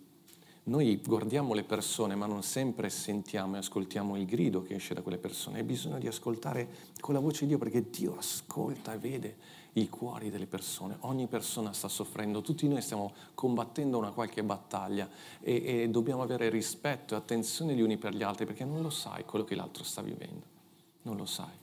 noi 0.63 1.01
guardiamo 1.04 1.54
le 1.54 1.63
persone, 1.63 2.16
ma 2.16 2.25
non 2.25 2.44
sempre 2.44 2.89
sentiamo 2.89 3.56
e 3.56 3.60
ascoltiamo 3.60 4.18
il 4.18 4.25
grido 4.25 4.62
che 4.62 4.75
esce 4.75 4.94
da 4.94 5.01
quelle 5.01 5.18
persone. 5.18 5.60
Hai 5.60 5.63
bisogno 5.63 5.98
di 5.98 6.08
ascoltare 6.08 6.68
con 7.00 7.13
la 7.13 7.20
voce 7.20 7.42
di 7.42 7.48
Dio 7.48 7.58
perché 7.58 7.89
Dio 7.89 8.18
ascolta 8.18 8.94
e 8.94 8.98
vede 8.98 9.38
i 9.74 9.89
cuori 9.89 10.30
delle 10.30 10.46
persone. 10.46 10.98
Ogni 11.01 11.28
persona 11.28 11.74
sta 11.74 11.88
soffrendo, 11.88 12.42
tutti 12.42 12.68
noi 12.68 12.82
stiamo 12.82 13.13
combattendo 13.34 13.98
una 13.98 14.12
qualche 14.12 14.44
battaglia 14.44 15.10
e, 15.42 15.82
e 15.84 15.89
dobbiamo 15.89 16.22
avere 16.22 16.50
rispetto 16.50 17.13
e 17.13 17.18
attenzione 17.18 17.74
gli 17.74 17.82
uni 17.82 17.98
per 17.98 18.13
gli 18.13 18.24
altri 18.24 18.46
perché 18.46 18.66
non 18.66 18.82
lo 18.82 18.89
sai 18.89 19.25
quello 19.25 19.46
che 19.46 19.56
l'altro 19.56 19.84
sta 19.84 20.01
vivendo. 20.01 20.46
Non 21.04 21.16
lo 21.18 21.25
sai. 21.25 21.58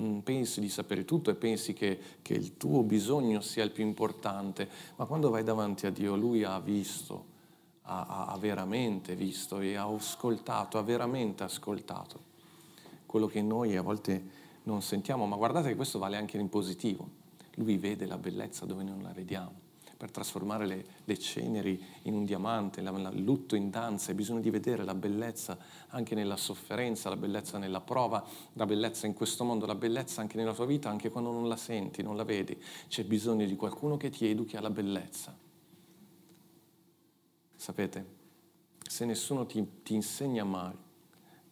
Mm, 0.00 0.20
pensi 0.20 0.60
di 0.60 0.68
sapere 0.68 1.04
tutto 1.04 1.30
e 1.30 1.34
pensi 1.34 1.72
che, 1.72 1.98
che 2.22 2.34
il 2.34 2.56
tuo 2.56 2.82
bisogno 2.82 3.40
sia 3.40 3.64
il 3.64 3.70
più 3.70 3.84
importante, 3.84 4.68
ma 4.96 5.04
quando 5.04 5.30
vai 5.30 5.44
davanti 5.44 5.86
a 5.86 5.90
Dio, 5.90 6.16
Lui 6.16 6.42
ha 6.42 6.58
visto 6.58 7.32
ha, 7.84 8.26
ha 8.26 8.38
veramente 8.38 9.14
visto 9.16 9.60
e 9.60 9.76
ha 9.76 9.84
ascoltato, 9.84 10.78
ha 10.78 10.82
veramente 10.82 11.42
ascoltato 11.42 12.32
quello 13.14 13.28
che 13.28 13.42
noi 13.42 13.76
a 13.76 13.82
volte 13.82 14.42
non 14.64 14.82
sentiamo, 14.82 15.24
ma 15.24 15.36
guardate 15.36 15.68
che 15.68 15.76
questo 15.76 16.00
vale 16.00 16.16
anche 16.16 16.36
in 16.36 16.48
positivo. 16.48 17.08
Lui 17.54 17.76
vede 17.76 18.06
la 18.06 18.18
bellezza 18.18 18.66
dove 18.66 18.82
non 18.82 19.02
la 19.02 19.12
vediamo. 19.12 19.62
Per 19.96 20.10
trasformare 20.10 20.66
le, 20.66 20.84
le 21.04 21.16
ceneri 21.16 21.80
in 22.02 22.14
un 22.14 22.24
diamante, 22.24 22.80
il 22.80 23.22
lutto 23.22 23.54
in 23.54 23.70
danza, 23.70 24.10
hai 24.10 24.16
bisogno 24.16 24.40
di 24.40 24.50
vedere 24.50 24.82
la 24.82 24.96
bellezza 24.96 25.56
anche 25.90 26.16
nella 26.16 26.36
sofferenza, 26.36 27.08
la 27.08 27.16
bellezza 27.16 27.56
nella 27.58 27.80
prova, 27.80 28.24
la 28.54 28.66
bellezza 28.66 29.06
in 29.06 29.14
questo 29.14 29.44
mondo, 29.44 29.64
la 29.64 29.76
bellezza 29.76 30.20
anche 30.20 30.36
nella 30.36 30.52
tua 30.52 30.66
vita, 30.66 30.90
anche 30.90 31.10
quando 31.10 31.30
non 31.30 31.46
la 31.46 31.56
senti, 31.56 32.02
non 32.02 32.16
la 32.16 32.24
vedi. 32.24 32.60
C'è 32.88 33.04
bisogno 33.04 33.46
di 33.46 33.54
qualcuno 33.54 33.96
che 33.96 34.10
ti 34.10 34.26
educhi 34.26 34.56
alla 34.56 34.70
bellezza. 34.70 35.43
Sapete, 37.64 38.04
se 38.86 39.06
nessuno 39.06 39.46
ti, 39.46 39.80
ti 39.82 39.94
insegna 39.94 40.44
mai 40.44 40.76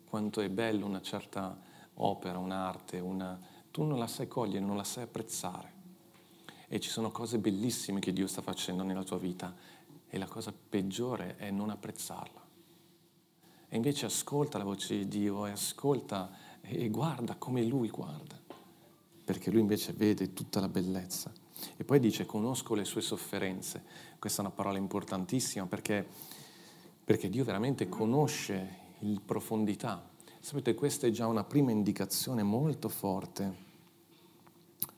quanto 0.04 0.42
è 0.42 0.50
bella 0.50 0.85
una 0.85 1.00
certa 1.00 1.59
opera, 1.95 2.37
un'arte, 2.37 2.99
una, 2.99 3.40
tu 3.71 3.83
non 3.85 3.99
la 3.99 4.07
sai 4.07 4.28
cogliere, 4.28 4.62
non 4.62 4.76
la 4.76 4.85
sai 4.85 5.04
apprezzare. 5.04 5.73
E 6.69 6.81
ci 6.81 6.90
sono 6.90 7.11
cose 7.11 7.38
bellissime 7.38 7.99
che 7.99 8.12
Dio 8.12 8.26
sta 8.26 8.42
facendo 8.42 8.83
nella 8.83 9.04
tua 9.04 9.16
vita 9.16 9.57
e 10.07 10.19
la 10.19 10.26
cosa 10.26 10.52
peggiore 10.52 11.37
è 11.37 11.50
non 11.50 11.71
apprezzarla. 11.71 12.47
E 13.71 13.75
invece 13.75 14.04
ascolta 14.04 14.59
la 14.59 14.64
voce 14.64 14.95
di 14.99 15.09
Dio 15.09 15.47
e 15.47 15.52
ascolta 15.52 16.31
e 16.61 16.90
guarda 16.90 17.37
come 17.37 17.64
Lui 17.64 17.88
guarda, 17.88 18.38
perché 19.25 19.50
Lui 19.50 19.61
invece 19.61 19.95
vede 19.95 20.35
tutta 20.35 20.61
la 20.61 20.69
bellezza. 20.69 21.33
E 21.76 21.85
poi 21.85 22.00
dice 22.00 22.26
conosco 22.26 22.75
le 22.75 22.85
sue 22.85 23.00
sofferenze. 23.00 23.82
Questa 24.18 24.42
è 24.42 24.44
una 24.44 24.54
parola 24.54 24.78
importantissima 24.78 25.66
perché, 25.66 26.06
perché 27.04 27.28
Dio 27.28 27.44
veramente 27.44 27.88
conosce 27.88 28.78
in 29.00 29.25
profondità. 29.25 30.11
Sapete, 30.40 30.75
questa 30.75 31.06
è 31.06 31.11
già 31.11 31.26
una 31.26 31.44
prima 31.44 31.71
indicazione 31.71 32.42
molto 32.42 32.88
forte, 32.88 33.54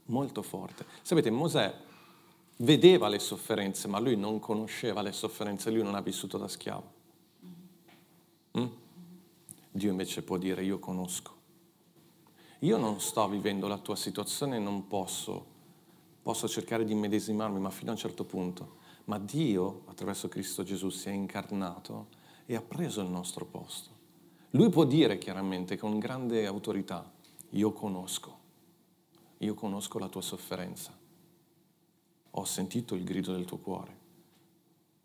molto 0.06 0.42
forte. 0.42 0.86
Sapete, 1.02 1.30
Mosè 1.30 1.74
vedeva 2.58 3.08
le 3.08 3.18
sofferenze, 3.18 3.88
ma 3.88 3.98
lui 3.98 4.16
non 4.16 4.38
conosceva 4.38 5.02
le 5.02 5.12
sofferenze, 5.12 5.70
lui 5.70 5.82
non 5.82 5.94
ha 5.94 6.00
vissuto 6.00 6.38
da 6.38 6.48
schiavo. 6.48 6.92
Mm? 8.58 8.66
Dio 9.70 9.90
invece 9.90 10.22
può 10.22 10.36
dire 10.38 10.62
io 10.62 10.78
conosco. 10.78 11.32
Io 12.60 12.76
non 12.78 13.00
sto 13.00 13.28
vivendo 13.28 13.66
la 13.66 13.78
tua 13.78 13.96
situazione 13.96 14.58
non 14.58 14.86
posso 14.86 15.52
posso 16.24 16.48
cercare 16.48 16.86
di 16.86 16.92
immedesimarmi, 16.92 17.60
ma 17.60 17.68
fino 17.68 17.90
a 17.90 17.92
un 17.92 17.98
certo 17.98 18.24
punto. 18.24 18.76
Ma 19.04 19.18
Dio, 19.18 19.82
attraverso 19.84 20.26
Cristo 20.28 20.62
Gesù, 20.62 20.88
si 20.88 21.10
è 21.10 21.12
incarnato 21.12 22.06
e 22.46 22.56
ha 22.56 22.62
preso 22.62 23.02
il 23.02 23.10
nostro 23.10 23.44
posto. 23.44 23.90
Lui 24.52 24.70
può 24.70 24.84
dire 24.84 25.18
chiaramente 25.18 25.76
con 25.76 25.98
grande 25.98 26.46
autorità, 26.46 27.12
io 27.50 27.72
conosco, 27.72 28.38
io 29.38 29.52
conosco 29.52 29.98
la 29.98 30.08
tua 30.08 30.22
sofferenza, 30.22 30.96
ho 32.30 32.44
sentito 32.46 32.94
il 32.94 33.04
grido 33.04 33.34
del 33.34 33.44
tuo 33.44 33.58
cuore. 33.58 34.02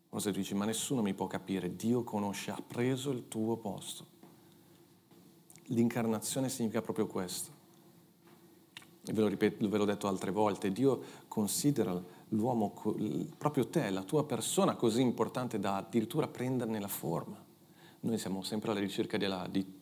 Cosa 0.08 0.32
dici? 0.32 0.56
Ma 0.56 0.64
nessuno 0.64 1.02
mi 1.02 1.14
può 1.14 1.28
capire, 1.28 1.76
Dio 1.76 2.04
conosce, 2.04 2.52
ha 2.52 2.64
preso 2.66 3.12
il 3.12 3.28
tuo 3.28 3.58
posto. 3.58 4.06
L'incarnazione 5.66 6.48
significa 6.48 6.82
proprio 6.82 7.08
questo 7.08 7.59
ve 9.01 9.22
lo 9.22 9.27
ripeto, 9.27 9.68
ve 9.68 9.77
l'ho 9.77 9.86
detto 9.86 10.08
altre 10.08 10.32
volte, 10.32 10.72
Dio 10.72 11.01
considera 11.27 12.01
l'uomo, 12.29 12.74
proprio 13.38 13.68
te, 13.68 13.89
la 13.89 14.03
tua 14.03 14.25
persona 14.25 14.75
così 14.75 15.01
importante 15.01 15.60
da 15.60 15.77
addirittura 15.77 16.27
prenderne 16.27 16.79
la 16.79 16.88
forma. 16.88 17.38
Noi 18.01 18.18
siamo 18.18 18.44
sempre 18.44 18.72
alla 18.72 18.79
ricerca 18.79 19.18
di, 19.18 19.27
di 19.50 19.74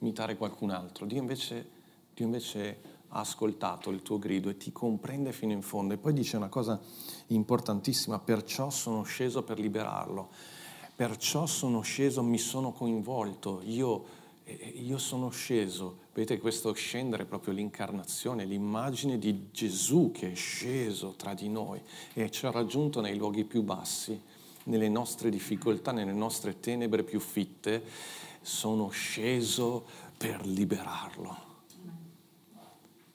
imitare 0.00 0.36
qualcun 0.36 0.70
altro, 0.70 1.06
Dio 1.06 1.20
invece, 1.20 1.68
Dio 2.14 2.24
invece 2.24 2.92
ha 3.08 3.20
ascoltato 3.20 3.90
il 3.90 4.02
tuo 4.02 4.18
grido 4.18 4.48
e 4.48 4.56
ti 4.56 4.72
comprende 4.72 5.32
fino 5.32 5.52
in 5.52 5.62
fondo. 5.62 5.94
E 5.94 5.98
poi 5.98 6.12
dice 6.12 6.36
una 6.36 6.48
cosa 6.48 6.80
importantissima, 7.28 8.18
perciò 8.18 8.70
sono 8.70 9.02
sceso 9.04 9.44
per 9.44 9.60
liberarlo, 9.60 10.30
perciò 10.96 11.46
sono 11.46 11.80
sceso, 11.82 12.22
mi 12.22 12.38
sono 12.38 12.72
coinvolto, 12.72 13.60
io 13.64 14.22
io 14.46 14.98
sono 14.98 15.30
sceso, 15.30 16.00
vedete 16.12 16.38
questo 16.38 16.72
scendere 16.74 17.22
è 17.22 17.26
proprio 17.26 17.54
l'incarnazione, 17.54 18.44
l'immagine 18.44 19.18
di 19.18 19.48
Gesù 19.50 20.10
che 20.12 20.32
è 20.32 20.34
sceso 20.34 21.14
tra 21.16 21.32
di 21.32 21.48
noi 21.48 21.80
e 22.12 22.30
ci 22.30 22.44
ha 22.44 22.50
raggiunto 22.50 23.00
nei 23.00 23.16
luoghi 23.16 23.44
più 23.44 23.62
bassi, 23.62 24.20
nelle 24.64 24.88
nostre 24.88 25.30
difficoltà, 25.30 25.92
nelle 25.92 26.12
nostre 26.12 26.60
tenebre 26.60 27.04
più 27.04 27.20
fitte, 27.20 27.82
sono 28.42 28.90
sceso 28.90 29.86
per 30.16 30.46
liberarlo. 30.46 31.52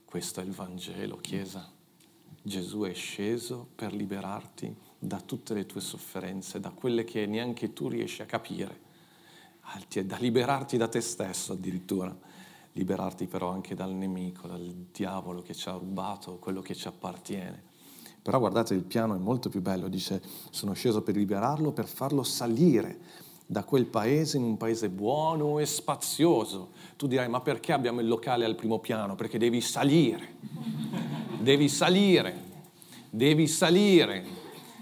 Questo 0.05 0.41
è 0.41 0.43
il 0.43 0.51
Vangelo, 0.51 1.17
Chiesa. 1.17 1.71
Gesù 2.41 2.81
è 2.81 2.93
sceso 2.93 3.67
per 3.75 3.93
liberarti 3.93 4.75
da 4.97 5.21
tutte 5.21 5.53
le 5.53 5.67
tue 5.67 5.81
sofferenze, 5.81 6.59
da 6.59 6.71
quelle 6.71 7.03
che 7.03 7.27
neanche 7.27 7.73
tu 7.73 7.87
riesci 7.87 8.23
a 8.23 8.25
capire 8.25 8.87
da 10.05 10.17
liberarti 10.17 10.77
da 10.77 10.87
te 10.87 11.01
stesso 11.01 11.53
addirittura, 11.53 12.15
liberarti 12.73 13.27
però 13.27 13.49
anche 13.49 13.75
dal 13.75 13.93
nemico, 13.93 14.47
dal 14.47 14.87
diavolo 14.91 15.41
che 15.41 15.53
ci 15.53 15.69
ha 15.69 15.73
rubato 15.73 16.37
quello 16.37 16.61
che 16.61 16.75
ci 16.75 16.87
appartiene. 16.87 17.63
Però 18.21 18.39
guardate, 18.39 18.73
il 18.73 18.83
piano 18.83 19.15
è 19.15 19.17
molto 19.17 19.49
più 19.49 19.61
bello, 19.61 19.87
dice 19.87 20.21
sono 20.49 20.73
sceso 20.73 21.01
per 21.01 21.15
liberarlo, 21.15 21.71
per 21.71 21.87
farlo 21.87 22.23
salire 22.23 22.99
da 23.45 23.63
quel 23.63 23.85
paese 23.85 24.37
in 24.37 24.43
un 24.43 24.57
paese 24.57 24.89
buono 24.89 25.57
e 25.57 25.65
spazioso. 25.65 26.71
Tu 26.97 27.07
dirai, 27.07 27.27
ma 27.29 27.41
perché 27.41 27.71
abbiamo 27.71 28.01
il 28.01 28.07
locale 28.07 28.45
al 28.45 28.55
primo 28.55 28.79
piano? 28.79 29.15
Perché 29.15 29.39
devi 29.39 29.61
salire, 29.61 30.35
devi 31.39 31.67
salire, 31.67 32.37
devi 33.09 33.47
salire, 33.47 34.23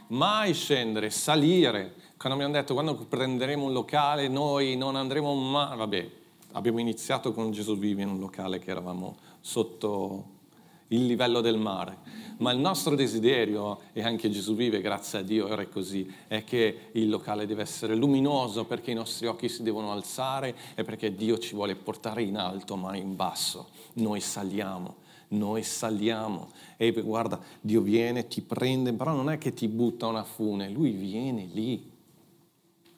mai 0.07 0.53
scendere, 0.53 1.09
salire 1.09 1.95
quando 2.17 2.39
mi 2.39 2.43
hanno 2.45 2.53
detto 2.53 2.73
quando 2.73 2.95
prenderemo 2.95 3.65
un 3.65 3.73
locale 3.73 4.27
noi 4.27 4.75
non 4.75 4.95
andremo 4.95 5.33
mai, 5.35 5.77
vabbè, 5.77 6.09
abbiamo 6.53 6.79
iniziato 6.79 7.31
con 7.31 7.51
Gesù 7.51 7.77
Vivi 7.77 8.01
in 8.01 8.09
un 8.09 8.19
locale 8.19 8.57
che 8.57 8.71
eravamo 8.71 9.17
sotto 9.39 10.35
il 10.89 11.05
livello 11.05 11.41
del 11.41 11.57
mare. 11.57 12.25
Ma 12.37 12.51
il 12.51 12.59
nostro 12.59 12.95
desiderio, 12.95 13.79
e 13.93 14.03
anche 14.03 14.29
Gesù 14.29 14.55
vive, 14.55 14.81
grazie 14.81 15.19
a 15.19 15.21
Dio, 15.21 15.45
ora 15.45 15.61
è 15.61 15.69
così, 15.69 16.11
è 16.27 16.43
che 16.43 16.89
il 16.93 17.09
locale 17.09 17.45
deve 17.45 17.61
essere 17.63 17.95
luminoso 17.95 18.65
perché 18.65 18.91
i 18.91 18.95
nostri 18.95 19.27
occhi 19.27 19.49
si 19.49 19.63
devono 19.63 19.91
alzare 19.91 20.55
e 20.75 20.83
perché 20.83 21.15
Dio 21.15 21.37
ci 21.39 21.55
vuole 21.55 21.75
portare 21.75 22.23
in 22.23 22.37
alto, 22.37 22.75
ma 22.75 22.95
in 22.95 23.15
basso. 23.15 23.69
Noi 23.93 24.21
saliamo 24.21 25.05
noi 25.29 25.61
saliamo 25.61 26.47
e 26.77 26.93
guarda, 26.93 27.37
Dio 27.59 27.81
viene, 27.81 28.29
ti 28.29 28.39
prende, 28.39 28.93
però 28.93 29.11
non 29.11 29.29
è 29.29 29.37
che 29.37 29.53
ti 29.53 29.67
butta 29.67 30.07
una 30.07 30.23
fune, 30.23 30.69
lui 30.69 30.91
viene 30.91 31.49
lì 31.51 31.95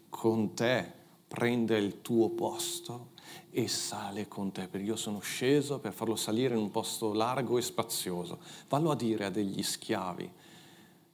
con 0.10 0.54
te, 0.54 0.92
prende 1.28 1.78
il 1.78 2.02
tuo 2.02 2.30
posto 2.30 3.12
e 3.52 3.68
sale 3.68 4.28
con 4.28 4.52
te, 4.52 4.68
perché 4.68 4.86
io 4.86 4.96
sono 4.96 5.20
sceso 5.20 5.80
per 5.80 5.94
farlo 5.94 6.16
salire 6.16 6.56
in 6.56 6.62
un 6.62 6.72
posto 6.72 7.14
largo 7.14 7.58
e 7.58 7.62
spazioso. 7.62 8.40
Vallo 8.68 8.92
a 8.92 8.96
dire 8.96 9.26
a 9.26 9.30
degli 9.30 9.62
schiavi 9.62 10.30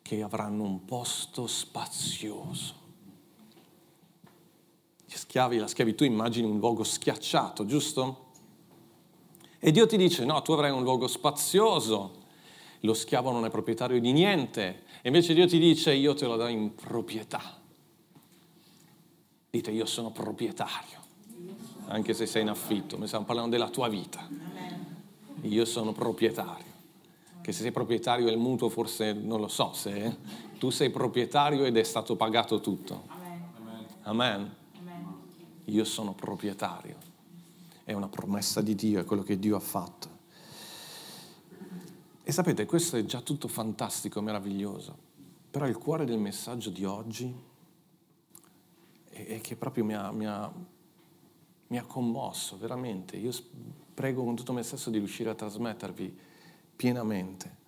che 0.02 0.22
avranno 0.22 0.64
un 0.64 0.86
posto 0.86 1.48
spazioso. 1.48 2.84
Gli 5.06 5.16
schiavi, 5.16 5.58
la 5.58 5.68
schiavitù 5.68 6.04
immagini 6.04 6.48
un 6.48 6.60
luogo 6.60 6.84
schiacciato, 6.84 7.66
giusto? 7.66 8.24
E 9.60 9.72
Dio 9.72 9.88
ti 9.88 9.98
dice, 9.98 10.26
no, 10.26 10.42
tu 10.42 10.52
avrai 10.52 10.72
un 10.72 10.84
luogo 10.84 11.08
spazioso, 11.08 12.24
lo 12.82 12.94
schiavo 12.94 13.32
non 13.32 13.46
è 13.46 13.50
proprietario 13.50 14.00
di 14.00 14.12
niente, 14.12 14.84
e 15.02 15.08
invece 15.08 15.34
Dio 15.34 15.48
ti 15.48 15.58
dice, 15.58 15.94
io 15.94 16.14
te 16.14 16.26
lo 16.26 16.36
do 16.36 16.48
in 16.48 16.76
proprietà. 16.76 17.64
Dite, 19.56 19.72
io 19.72 19.86
sono 19.86 20.12
proprietario, 20.12 21.00
anche 21.86 22.14
se 22.14 22.26
sei 22.26 22.42
in 22.42 22.50
affitto, 22.50 22.98
mi 22.98 23.08
stiamo 23.08 23.24
parlando 23.24 23.52
della 23.52 23.70
tua 23.70 23.88
vita. 23.88 24.28
Io 25.44 25.64
sono 25.64 25.94
proprietario. 25.94 26.74
Che 27.40 27.54
se 27.54 27.62
sei 27.62 27.72
proprietario 27.72 28.26
del 28.26 28.38
mutuo 28.38 28.68
forse 28.68 29.14
non 29.14 29.40
lo 29.40 29.48
so, 29.48 29.72
se 29.72 30.18
tu 30.58 30.72
sei 30.72 30.90
proprietario 30.90 31.64
ed 31.64 31.78
è 31.78 31.84
stato 31.84 32.18
pagato 32.18 32.60
tutto. 32.60 33.04
Amen. 34.02 34.54
Io 35.64 35.86
sono 35.86 36.14
proprietario 36.14 36.98
è 37.86 37.94
una 37.94 38.10
promessa 38.10 38.60
di 38.60 38.76
Dio, 38.76 39.00
è 39.00 39.06
quello 39.06 39.24
che 39.24 39.40
Dio 39.40 39.56
ha 39.56 39.62
fatto. 39.62 40.10
E 42.24 42.32
sapete, 42.34 42.66
questo 42.66 42.98
è 42.98 43.06
già 43.06 43.22
tutto 43.22 43.48
fantastico, 43.48 44.20
meraviglioso, 44.20 44.98
però 45.50 45.66
il 45.66 45.78
cuore 45.78 46.04
del 46.04 46.18
messaggio 46.18 46.72
di 46.72 46.84
oggi 46.84 47.54
è, 49.24 49.40
che 49.40 49.56
proprio 49.56 49.86
mi 49.86 49.94
ha, 49.94 50.12
mi, 50.12 50.26
ha, 50.28 50.52
mi 51.68 51.78
ha, 51.78 51.84
commosso, 51.84 52.58
veramente. 52.58 53.16
Io 53.16 53.32
prego 53.94 54.24
con 54.24 54.36
tutto 54.36 54.52
me 54.52 54.62
stesso 54.62 54.90
di 54.90 54.98
riuscire 54.98 55.30
a 55.30 55.36
trasmettervi 55.36 56.18
pienamente. 56.76 57.64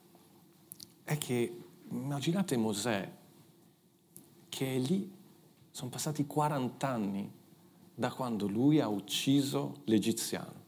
È 1.03 1.17
che 1.17 1.63
immaginate 1.89 2.57
Mosè, 2.57 3.11
che 4.49 4.75
è 4.75 4.77
lì, 4.77 5.09
sono 5.71 5.89
passati 5.89 6.25
40 6.25 6.87
anni 6.87 7.31
da 7.95 8.11
quando 8.11 8.47
lui 8.47 8.81
ha 8.81 8.89
ucciso 8.89 9.77
l'egiziano. 9.85 10.65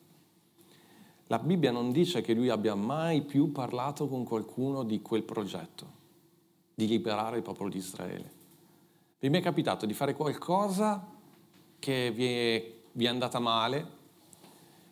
La 1.28 1.40
Bibbia 1.40 1.72
non 1.72 1.92
dice 1.92 2.22
che 2.22 2.34
lui 2.34 2.50
abbia 2.50 2.74
mai 2.74 3.22
più 3.22 3.52
parlato 3.52 4.08
con 4.08 4.24
qualcuno 4.24 4.84
di 4.84 5.02
quel 5.02 5.24
progetto, 5.24 5.98
di 6.74 6.88
liberare 6.88 7.38
il 7.38 7.44
popolo 7.44 7.70
di 7.70 7.78
Israele. 7.78 8.39
Vi 9.22 9.28
è 9.28 9.42
capitato 9.42 9.86
di 9.86 9.94
fare 9.94 10.14
qualcosa 10.14 11.06
che 11.78 12.10
vi 12.12 12.26
è, 12.26 12.74
vi 12.94 13.04
è 13.04 13.10
andata 13.10 13.40
male 13.40 13.98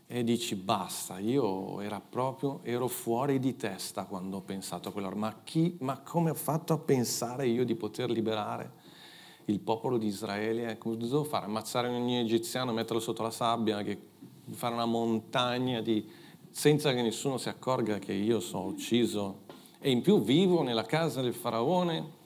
e 0.06 0.26
dici 0.26 0.56
basta, 0.56 1.18
io 1.18 1.80
era 1.80 2.02
proprio, 2.02 2.60
ero 2.64 2.90
fuori 2.90 3.40
di 3.40 3.56
testa 3.56 4.04
quando 4.04 4.38
ho 4.38 4.42
pensato 4.42 4.90
a 4.90 4.92
quell'ora, 4.92 5.16
ma, 5.16 5.34
chi, 5.46 5.78
ma 5.80 6.00
come 6.00 6.32
ho 6.32 6.36
fatto 6.36 6.74
a 6.74 6.78
pensare 6.78 7.48
io 7.48 7.64
di 7.64 7.76
poter 7.76 8.10
liberare? 8.10 8.86
il 9.46 9.62
popolo 9.62 9.98
di 9.98 10.08
Israele, 10.08 10.78
cosa 10.78 10.98
devo 10.98 11.24
fare? 11.24 11.46
Ammazzare 11.46 11.88
ogni 11.88 12.18
egiziano, 12.18 12.74
metterlo 12.74 13.00
sotto 13.00 13.24
la 13.24 13.32
sabbia, 13.32 13.82
che, 13.82 13.98
fare 14.50 14.74
una 14.74 14.86
montagna 14.86 15.80
di, 15.80 16.06
senza 16.50 16.94
che 16.94 17.02
nessuno 17.02 17.38
si 17.38 17.48
accorga 17.48 17.98
che 17.98 18.12
io 18.12 18.42
sono 18.42 18.66
ucciso 18.66 19.46
e 19.80 19.90
in 19.90 20.02
più 20.02 20.22
vivo 20.22 20.64
nella 20.64 20.84
casa 20.84 21.22
del 21.22 21.34
faraone? 21.34 22.17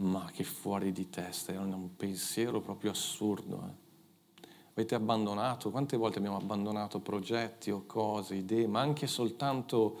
Ma 0.00 0.30
che 0.32 0.44
fuori 0.44 0.92
di 0.92 1.08
testa, 1.10 1.52
era 1.52 1.62
un 1.62 1.96
pensiero 1.96 2.60
proprio 2.60 2.90
assurdo. 2.90 3.62
Eh. 3.66 4.48
Avete 4.72 4.94
abbandonato, 4.94 5.70
quante 5.70 5.96
volte 5.96 6.18
abbiamo 6.18 6.36
abbandonato 6.36 7.00
progetti 7.00 7.70
o 7.70 7.84
cose, 7.86 8.34
idee, 8.34 8.66
ma 8.66 8.80
anche 8.80 9.06
soltanto 9.06 9.98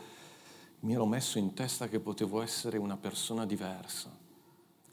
mi 0.80 0.94
ero 0.94 1.06
messo 1.06 1.38
in 1.38 1.54
testa 1.54 1.88
che 1.88 2.00
potevo 2.00 2.40
essere 2.40 2.78
una 2.78 2.96
persona 2.96 3.44
diversa 3.44 4.20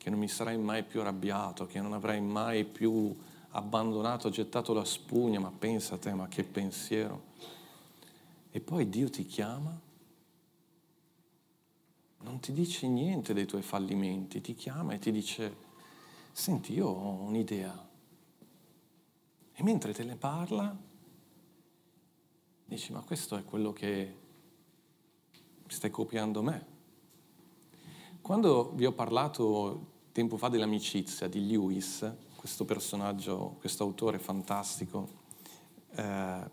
che 0.07 0.13
non 0.13 0.21
mi 0.21 0.29
sarei 0.29 0.57
mai 0.57 0.83
più 0.83 1.01
arrabbiato, 1.01 1.65
che 1.65 1.81
non 1.81 1.91
avrei 1.91 2.21
mai 2.21 2.63
più 2.63 3.13
abbandonato, 3.49 4.29
gettato 4.29 4.71
la 4.71 4.85
spugna, 4.85 5.37
ma 5.41 5.51
pensa 5.51 5.95
a 5.95 5.97
te, 5.97 6.13
ma 6.13 6.29
che 6.29 6.45
pensiero. 6.45 7.23
E 8.49 8.61
poi 8.61 8.87
Dio 8.87 9.09
ti 9.09 9.25
chiama, 9.25 9.77
non 12.19 12.39
ti 12.39 12.51
dice 12.51 12.87
niente 12.87 13.33
dei 13.33 13.45
tuoi 13.45 13.61
fallimenti, 13.61 14.41
ti 14.41 14.53
chiama 14.55 14.93
e 14.93 14.99
ti 14.99 15.11
dice, 15.11 15.55
senti, 16.31 16.73
io 16.73 16.87
ho 16.87 17.21
un'idea. 17.23 17.89
E 19.53 19.63
mentre 19.63 19.93
te 19.93 20.03
ne 20.03 20.15
parla, 20.15 20.75
dici, 22.65 22.91
ma 22.91 23.01
questo 23.01 23.37
è 23.37 23.43
quello 23.43 23.73
che 23.73 24.15
stai 25.67 25.89
copiando 25.89 26.41
me. 26.41 26.75
Quando 28.21 28.71
vi 28.75 28.85
ho 28.85 28.91
parlato 28.91 29.95
tempo 30.11 30.37
fa 30.37 30.49
dell'amicizia 30.49 31.27
di 31.27 31.47
Lewis, 31.47 32.11
questo 32.35 32.65
personaggio, 32.65 33.55
questo 33.59 33.83
autore 33.83 34.19
fantastico, 34.19 35.07
eh, 35.91 36.49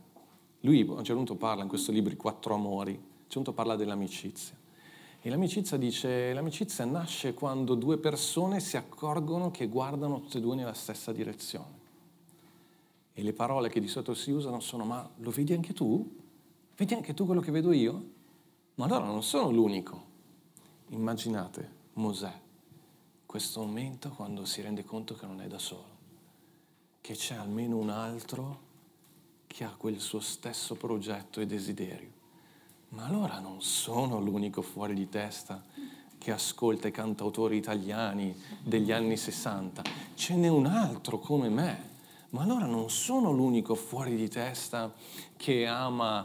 lui 0.61 0.81
a 0.81 0.93
un 0.93 0.97
certo 1.05 1.15
punto 1.15 1.37
parla 1.37 1.63
in 1.63 1.69
questo 1.69 1.93
libro 1.93 2.13
I 2.13 2.17
quattro 2.17 2.55
amori, 2.55 2.93
a 2.93 2.97
un 2.97 3.03
certo 3.29 3.35
punto 3.35 3.53
parla 3.53 3.77
dell'amicizia. 3.77 4.57
E 5.27 5.31
l'amicizia 5.31 5.79
dice, 5.79 6.35
l'amicizia 6.35 6.85
nasce 6.85 7.33
quando 7.33 7.77
due 7.77 7.97
persone 7.97 8.61
si 8.61 8.77
accorgono 8.77 9.51
che 9.51 9.69
guardano 9.69 10.21
tutte 10.21 10.37
e 10.37 10.41
due 10.43 10.55
nella 10.55 10.75
stessa 10.75 11.13
direzione. 11.13 11.81
E 13.15 13.23
le 13.23 13.33
parole 13.33 13.71
che 13.71 13.81
di 13.81 13.89
solito 13.89 14.13
si 14.13 14.31
usano 14.31 14.61
sono, 14.61 14.85
ma 14.85 15.09
lo 15.17 15.31
vedi 15.31 15.55
anche 15.55 15.73
tu? 15.73 16.15
Vedi 16.77 16.93
anche 16.93 17.15
tu 17.15 17.25
quello 17.25 17.41
che 17.41 17.51
vedo 17.51 17.73
io? 17.73 18.05
Ma 18.75 18.85
allora 18.85 19.07
non 19.07 19.23
sono 19.23 19.51
l'unico. 19.51 20.05
Immaginate 20.89 21.71
Mosè 21.95 22.43
questo 23.25 23.61
momento 23.63 24.11
quando 24.11 24.45
si 24.45 24.61
rende 24.61 24.85
conto 24.85 25.15
che 25.15 25.25
non 25.25 25.41
è 25.41 25.47
da 25.47 25.59
solo, 25.59 25.89
che 27.01 27.15
c'è 27.15 27.35
almeno 27.35 27.79
un 27.79 27.89
altro 27.89 28.61
che 29.47 29.65
ha 29.65 29.75
quel 29.75 30.01
suo 30.01 30.21
stesso 30.21 30.75
progetto 30.75 31.41
e 31.41 31.47
desiderio. 31.47 32.14
Ma 32.95 33.07
allora 33.07 33.41
non 33.41 33.61
sono 33.61 34.21
l'unico 34.21 34.63
fuori 34.63 34.95
di 34.95 35.09
testa 35.09 35.61
che 36.17 36.31
ascolta 36.31 36.87
i 36.87 36.93
cantautori 36.93 37.57
italiani 37.57 38.35
degli 38.63 38.93
anni 38.93 39.17
60, 39.17 39.83
ce 40.15 40.37
n'è 40.37 40.47
un 40.47 40.67
altro 40.67 41.19
come 41.19 41.49
me. 41.49 41.91
Ma 42.31 42.43
allora 42.43 42.67
non 42.67 42.91
sono 42.91 43.33
l'unico 43.33 43.75
fuori 43.75 44.15
di 44.15 44.29
testa 44.29 44.93
che 45.37 45.67
ama, 45.67 46.25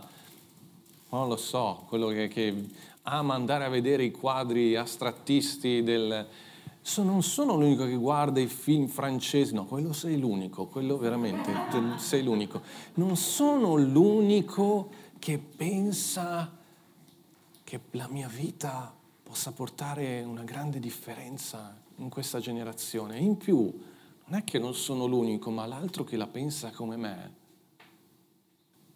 non 1.09 1.27
lo 1.27 1.37
so, 1.37 1.85
quello 1.87 2.07
che, 2.09 2.27
che 2.27 2.69
ama 3.03 3.33
andare 3.33 3.65
a 3.65 3.69
vedere 3.69 4.03
i 4.03 4.11
quadri 4.11 4.75
astrattisti 4.75 5.81
del, 5.81 6.27
So, 6.81 7.03
non 7.03 7.23
sono 7.23 7.55
l'unico 7.55 7.85
che 7.85 7.95
guarda 7.95 8.39
i 8.39 8.47
film 8.47 8.87
francesi, 8.87 9.53
no, 9.53 9.65
quello 9.65 9.91
sei 9.91 10.17
l'unico, 10.17 10.67
quello 10.67 10.97
veramente 10.97 11.51
sei 11.97 12.23
l'unico. 12.23 12.61
Non 12.95 13.15
sono 13.15 13.75
l'unico 13.75 14.89
che 15.19 15.37
pensa 15.37 16.57
che 17.69 17.81
la 17.91 18.07
mia 18.07 18.27
vita 18.27 18.91
possa 19.21 19.51
portare 19.51 20.23
una 20.23 20.41
grande 20.41 20.79
differenza 20.79 21.79
in 21.97 22.09
questa 22.09 22.39
generazione. 22.39 23.19
In 23.19 23.37
più, 23.37 23.57
non 24.25 24.39
è 24.39 24.43
che 24.43 24.57
non 24.57 24.73
sono 24.73 25.05
l'unico, 25.05 25.51
ma 25.51 25.67
l'altro 25.67 26.03
che 26.03 26.17
la 26.17 26.25
pensa 26.25 26.71
come 26.71 26.97
me 26.97 27.33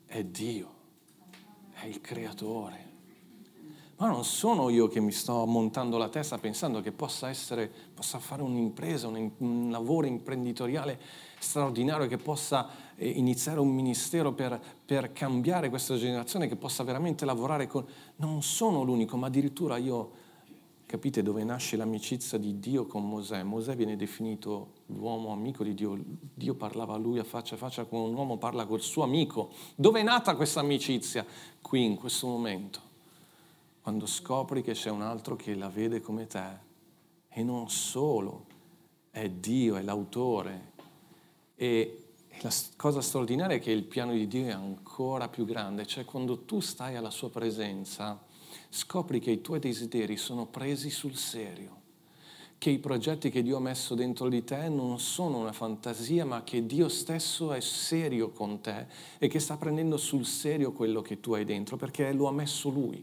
è 0.07 0.23
Dio, 0.23 0.73
è 1.73 1.85
il 1.85 2.01
creatore. 2.01 2.91
Ma 3.97 4.07
non 4.07 4.25
sono 4.25 4.69
io 4.69 4.87
che 4.87 4.99
mi 4.99 5.11
sto 5.11 5.45
montando 5.45 5.99
la 5.99 6.09
testa 6.09 6.39
pensando 6.39 6.81
che 6.81 6.91
possa, 6.91 7.29
essere, 7.29 7.71
possa 7.93 8.17
fare 8.17 8.41
un'impresa, 8.41 9.07
un, 9.07 9.67
lavoro 9.69 10.07
imprenditoriale 10.07 10.99
straordinario, 11.37 12.07
che 12.07 12.17
possa 12.17 12.67
iniziare 12.97 13.59
un 13.59 13.69
ministero 13.69 14.33
per, 14.33 14.59
per 14.85 15.11
cambiare 15.11 15.69
questa 15.69 15.95
generazione, 15.97 16.47
che 16.47 16.55
possa 16.55 16.83
veramente 16.83 17.25
lavorare 17.25 17.67
con... 17.67 17.85
Non 18.17 18.41
sono 18.41 18.83
l'unico, 18.83 19.17
ma 19.17 19.27
addirittura 19.27 19.77
io, 19.77 20.11
capite 20.85 21.23
dove 21.23 21.43
nasce 21.43 21.75
l'amicizia 21.75 22.37
di 22.37 22.59
Dio 22.59 22.85
con 22.85 23.07
Mosè? 23.07 23.43
Mosè 23.43 23.75
viene 23.75 23.95
definito 23.95 24.73
l'uomo 24.87 25.31
amico 25.31 25.63
di 25.63 25.73
Dio, 25.73 25.97
Dio 26.33 26.55
parlava 26.55 26.93
a 26.93 26.97
lui 26.97 27.19
a 27.19 27.23
faccia 27.23 27.55
a 27.55 27.57
faccia 27.57 27.85
come 27.85 28.03
un 28.03 28.13
uomo 28.13 28.37
parla 28.37 28.65
col 28.65 28.81
suo 28.81 29.03
amico. 29.03 29.49
Dove 29.75 29.99
è 29.99 30.03
nata 30.03 30.35
questa 30.35 30.59
amicizia? 30.59 31.25
Qui, 31.61 31.83
in 31.83 31.95
questo 31.95 32.27
momento 32.27 32.91
quando 33.83 34.05
scopri 34.05 34.61
che 34.61 34.71
c'è 34.71 34.89
un 34.89 35.01
altro 35.01 35.35
che 35.35 35.53
la 35.55 35.67
vede 35.67 35.99
come 35.99 36.25
te 36.25 36.71
e 37.27 37.43
non 37.43 37.69
solo, 37.69 38.45
è 39.11 39.27
Dio, 39.27 39.75
è 39.75 39.81
l'autore. 39.81 40.71
E 41.53 42.02
la 42.43 42.51
cosa 42.75 42.99
straordinaria 42.99 43.55
è 43.55 43.59
che 43.61 43.71
il 43.71 43.83
piano 43.83 44.11
di 44.11 44.27
Dio 44.27 44.47
è 44.47 44.51
ancora 44.51 45.29
più 45.29 45.45
grande, 45.45 45.85
cioè 45.85 46.03
quando 46.03 46.39
tu 46.39 46.59
stai 46.59 46.97
alla 46.97 47.09
sua 47.09 47.29
presenza 47.29 48.21
scopri 48.69 49.19
che 49.19 49.31
i 49.31 49.39
tuoi 49.39 49.59
desideri 49.59 50.17
sono 50.17 50.45
presi 50.45 50.89
sul 50.89 51.15
serio, 51.15 51.79
che 52.57 52.69
i 52.69 52.79
progetti 52.79 53.29
che 53.29 53.43
Dio 53.43 53.55
ha 53.55 53.61
messo 53.61 53.95
dentro 53.95 54.27
di 54.27 54.43
te 54.43 54.67
non 54.67 54.99
sono 54.99 55.37
una 55.37 55.53
fantasia, 55.53 56.25
ma 56.25 56.43
che 56.43 56.65
Dio 56.65 56.89
stesso 56.89 57.53
è 57.53 57.61
serio 57.61 58.31
con 58.31 58.59
te 58.59 58.87
e 59.19 59.29
che 59.29 59.39
sta 59.39 59.55
prendendo 59.55 59.95
sul 59.95 60.25
serio 60.25 60.73
quello 60.73 61.01
che 61.01 61.21
tu 61.21 61.33
hai 61.33 61.45
dentro, 61.45 61.77
perché 61.77 62.11
lo 62.11 62.27
ha 62.27 62.33
messo 62.33 62.67
Lui, 62.67 63.01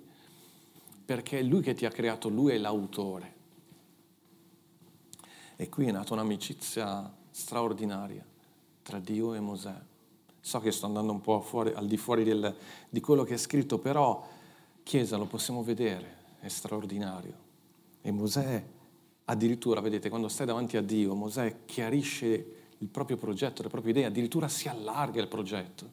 perché 1.03 1.39
è 1.39 1.43
Lui 1.43 1.63
che 1.63 1.73
ti 1.73 1.87
ha 1.87 1.91
creato, 1.91 2.29
Lui 2.29 2.53
è 2.53 2.59
l'autore. 2.59 3.39
E 5.57 5.69
qui 5.71 5.87
è 5.87 5.91
nata 5.93 6.13
un'amicizia 6.13 7.11
straordinaria 7.31 8.30
tra 8.91 8.99
Dio 8.99 9.35
e 9.35 9.41
Mosè. 9.41 9.73
So 10.41 10.59
che 10.59 10.73
sto 10.73 10.87
andando 10.87 11.13
un 11.13 11.21
po' 11.21 11.41
fuori, 11.41 11.73
al 11.73 11.87
di 11.87 11.97
fuori 11.97 12.25
del, 12.25 12.53
di 12.89 13.01
quello 13.01 13.23
che 13.23 13.35
è 13.35 13.37
scritto, 13.37 13.79
però 13.79 14.27
Chiesa 14.83 15.17
lo 15.17 15.27
possiamo 15.27 15.63
vedere, 15.63 16.17
è 16.41 16.49
straordinario. 16.49 17.35
E 18.03 18.11
Mosè, 18.11 18.65
addirittura, 19.27 19.81
vedete, 19.81 20.09
quando 20.09 20.27
stai 20.27 20.47
davanti 20.47 20.77
a 20.77 20.83
Dio, 20.83 21.15
Mosè 21.15 21.59
chiarisce 21.67 22.55
il 22.79 22.89
proprio 22.89 23.17
progetto, 23.17 23.63
le 23.63 23.69
proprie 23.69 23.93
idee, 23.93 24.07
addirittura 24.07 24.49
si 24.49 24.69
allarga 24.69 25.21
il 25.21 25.29
progetto, 25.29 25.89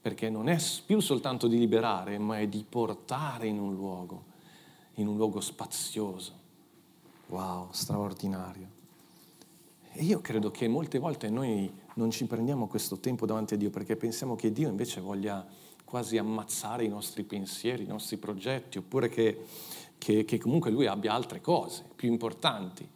perché 0.00 0.28
non 0.28 0.48
è 0.48 0.58
più 0.84 0.98
soltanto 0.98 1.46
di 1.46 1.58
liberare, 1.58 2.18
ma 2.18 2.40
è 2.40 2.48
di 2.48 2.64
portare 2.68 3.46
in 3.46 3.60
un 3.60 3.74
luogo, 3.74 4.24
in 4.94 5.06
un 5.06 5.16
luogo 5.16 5.40
spazioso. 5.40 6.44
Wow, 7.28 7.68
straordinario. 7.70 8.66
E 9.92 10.02
io 10.02 10.20
credo 10.20 10.50
che 10.50 10.66
molte 10.66 10.98
volte 10.98 11.28
noi 11.28 11.84
non 11.96 12.10
ci 12.10 12.26
prendiamo 12.26 12.66
questo 12.66 12.98
tempo 12.98 13.26
davanti 13.26 13.54
a 13.54 13.56
Dio 13.56 13.70
perché 13.70 13.96
pensiamo 13.96 14.36
che 14.36 14.52
Dio 14.52 14.68
invece 14.68 15.00
voglia 15.00 15.46
quasi 15.84 16.18
ammazzare 16.18 16.84
i 16.84 16.88
nostri 16.88 17.22
pensieri, 17.22 17.84
i 17.84 17.86
nostri 17.86 18.16
progetti, 18.16 18.78
oppure 18.78 19.08
che, 19.08 19.44
che, 19.96 20.24
che 20.24 20.38
comunque 20.38 20.70
Lui 20.70 20.86
abbia 20.86 21.12
altre 21.12 21.40
cose 21.40 21.84
più 21.94 22.10
importanti. 22.10 22.86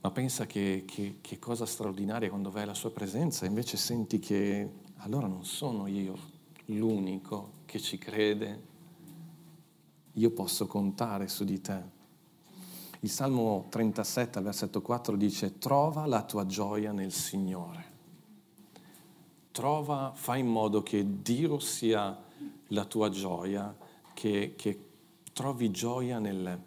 Ma 0.00 0.10
pensa 0.10 0.46
che, 0.46 0.84
che, 0.86 1.38
cosa 1.38 1.66
straordinaria 1.66 2.28
quando 2.28 2.50
vai 2.50 2.62
alla 2.62 2.74
Sua 2.74 2.90
presenza, 2.90 3.46
invece 3.46 3.76
senti 3.76 4.18
che 4.18 4.68
allora 4.98 5.26
non 5.26 5.44
sono 5.44 5.86
io 5.86 6.16
l'unico 6.66 7.52
che 7.64 7.80
ci 7.80 7.98
crede, 7.98 8.62
io 10.12 10.30
posso 10.30 10.66
contare 10.66 11.26
su 11.26 11.44
di 11.44 11.60
te. 11.60 11.97
Il 13.00 13.10
Salmo 13.10 13.66
37 13.68 14.38
al 14.38 14.44
versetto 14.44 14.82
4 14.82 15.14
dice 15.14 15.58
trova 15.58 16.04
la 16.06 16.24
tua 16.24 16.46
gioia 16.46 16.90
nel 16.90 17.12
Signore. 17.12 17.84
Trova, 19.52 20.10
fai 20.14 20.40
in 20.40 20.48
modo 20.48 20.82
che 20.82 21.06
Dio 21.22 21.60
sia 21.60 22.16
la 22.68 22.84
tua 22.86 23.08
gioia, 23.08 23.72
che, 24.14 24.54
che 24.56 24.84
trovi 25.32 25.70
gioia 25.70 26.18
nel, 26.18 26.60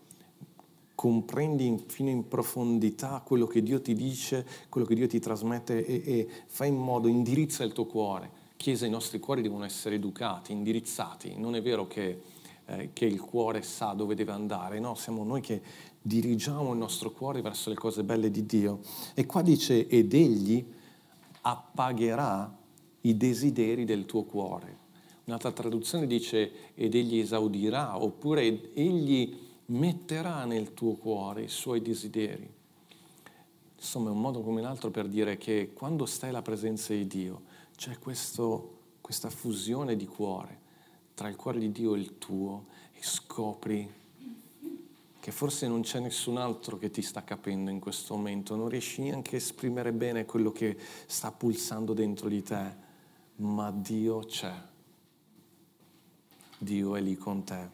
comprendi 0.96 1.84
fino 1.88 2.10
in 2.10 2.28
profondità 2.28 3.22
quello 3.26 3.46
che 3.46 3.62
Dio 3.62 3.82
ti 3.82 3.94
dice, 3.94 4.48
quello 4.70 4.88
che 4.88 4.96
Dio 4.96 5.08
ti 5.08 5.20
trasmette 5.20 5.86
e, 5.86 6.04
e 6.06 6.30
fai 6.46 6.70
in 6.70 6.78
modo, 6.78 7.10
indirizza 7.10 7.66
il 7.66 7.74
tuo 7.74 7.88
cuore. 7.88 8.30
Chiesa, 8.56 8.86
i 8.86 8.90
nostri 8.90 9.20
cuori 9.20 9.42
devono 9.42 9.66
essere 9.66 9.96
educati, 9.96 10.54
indirizzati. 10.54 11.36
Non 11.38 11.56
è 11.56 11.62
vero 11.62 11.88
che, 11.88 12.22
eh, 12.68 12.92
che 12.94 13.06
il 13.06 13.20
cuore 13.20 13.64
sa 13.64 13.94
dove 13.94 14.14
deve 14.14 14.32
andare, 14.32 14.80
no, 14.80 14.94
siamo 14.94 15.24
noi 15.24 15.42
che 15.42 15.62
dirigiamo 16.02 16.72
il 16.72 16.78
nostro 16.78 17.12
cuore 17.12 17.42
verso 17.42 17.70
le 17.70 17.76
cose 17.76 18.04
belle 18.04 18.32
di 18.32 18.46
Dio. 18.46 18.80
E 19.14 19.26
qua 19.26 19.42
dice, 19.42 19.88
ed 19.88 20.14
egli 20.14 20.66
appagherà 21.42 22.58
i 23.02 23.18
desideri 23.18 23.86
del 23.86 24.06
tuo 24.06 24.24
cuore. 24.24 24.80
Un'altra 25.26 25.52
traduzione 25.52 26.08
dice, 26.08 26.74
ed 26.74 26.96
egli 26.96 27.20
esaudirà, 27.20 28.02
oppure 28.02 28.74
egli 28.74 29.38
metterà 29.68 30.46
nel 30.46 30.74
tuo 30.74 30.94
cuore 30.94 31.44
i 31.44 31.48
suoi 31.48 31.82
desideri. 31.82 32.50
Insomma, 33.78 34.10
è 34.10 34.12
un 34.12 34.20
modo 34.20 34.42
come 34.42 34.62
l'altro 34.62 34.92
per 34.92 35.08
dire 35.08 35.38
che 35.38 35.72
quando 35.74 36.06
stai 36.06 36.30
alla 36.30 36.42
presenza 36.42 36.94
di 36.94 37.08
Dio 37.08 37.42
c'è 37.76 37.98
questo, 37.98 38.80
questa 39.02 39.30
fusione 39.30 39.96
di 39.96 40.06
cuore 40.06 40.60
tra 41.14 41.30
il 41.30 41.36
cuore 41.36 41.60
di 41.60 41.72
Dio 41.72 41.96
e 41.96 42.00
il 42.00 42.18
tuo 42.18 42.66
e 42.94 43.00
scopri 43.02 44.01
che 45.22 45.32
forse 45.32 45.68
non 45.68 45.82
c'è 45.82 46.00
nessun 46.00 46.38
altro 46.38 46.80
che 46.80 46.90
ti 46.90 47.04
sta 47.04 47.24
capendo 47.24 47.70
in 47.70 47.80
questo 47.80 48.16
momento, 48.16 48.56
non 48.56 48.68
riesci 48.68 49.04
neanche 49.04 49.36
a 49.36 49.38
esprimere 49.38 49.94
bene 49.94 50.26
quello 50.26 50.52
che 50.52 50.76
sta 51.06 51.32
pulsando 51.32 51.94
dentro 51.94 52.28
di 52.28 52.42
te, 52.42 52.76
ma 53.36 53.70
Dio 53.72 54.22
c'è. 54.22 54.52
Dio 56.58 56.96
è 56.96 57.02
lì 57.02 57.16
con 57.18 57.44
te. 57.44 57.70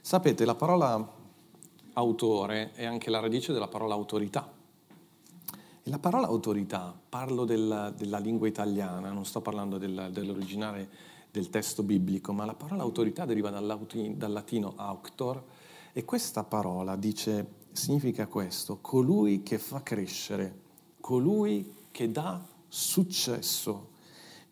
Sapete, 0.00 0.44
la 0.44 0.54
parola 0.54 1.12
autore 1.94 2.72
è 2.74 2.84
anche 2.84 3.10
la 3.10 3.18
radice 3.18 3.52
della 3.52 3.68
parola 3.68 3.94
autorità. 3.94 4.48
E 5.82 5.90
la 5.90 5.98
parola 5.98 6.28
autorità, 6.28 6.96
parlo 7.08 7.44
della, 7.44 7.90
della 7.90 8.18
lingua 8.18 8.46
italiana, 8.46 9.10
non 9.10 9.26
sto 9.26 9.40
parlando 9.40 9.76
del, 9.78 10.10
dell'originale 10.12 10.88
del 11.32 11.50
testo 11.50 11.82
biblico, 11.82 12.32
ma 12.32 12.44
la 12.44 12.54
parola 12.54 12.82
autorità 12.84 13.24
deriva 13.24 13.50
dal, 13.50 13.76
dal 14.14 14.32
latino 14.32 14.74
auctor, 14.76 15.42
e 15.96 16.04
questa 16.04 16.42
parola 16.42 16.96
dice, 16.96 17.46
significa 17.70 18.26
questo, 18.26 18.78
colui 18.80 19.44
che 19.44 19.58
fa 19.58 19.80
crescere, 19.80 20.62
colui 20.98 21.72
che 21.92 22.10
dà 22.10 22.44
successo, 22.66 23.90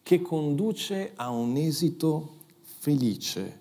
che 0.05 0.23
conduce 0.23 1.15
a 1.17 1.31
un 1.31 1.57
esito 1.57 2.37
felice, 2.63 3.61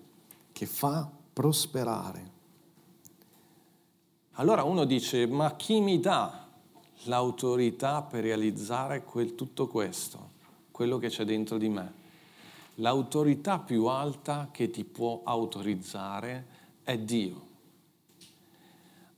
che 0.52 0.64
fa 0.64 1.10
prosperare. 1.32 2.30
Allora 4.34 4.62
uno 4.62 4.84
dice, 4.84 5.26
ma 5.26 5.56
chi 5.56 5.80
mi 5.80 5.98
dà 5.98 6.48
l'autorità 7.06 8.02
per 8.02 8.22
realizzare 8.22 9.02
quel, 9.02 9.34
tutto 9.34 9.66
questo, 9.66 10.30
quello 10.70 10.98
che 10.98 11.08
c'è 11.08 11.24
dentro 11.24 11.58
di 11.58 11.68
me? 11.68 11.92
L'autorità 12.76 13.58
più 13.58 13.86
alta 13.86 14.50
che 14.52 14.70
ti 14.70 14.84
può 14.84 15.22
autorizzare 15.24 16.46
è 16.84 16.96
Dio. 16.96 17.50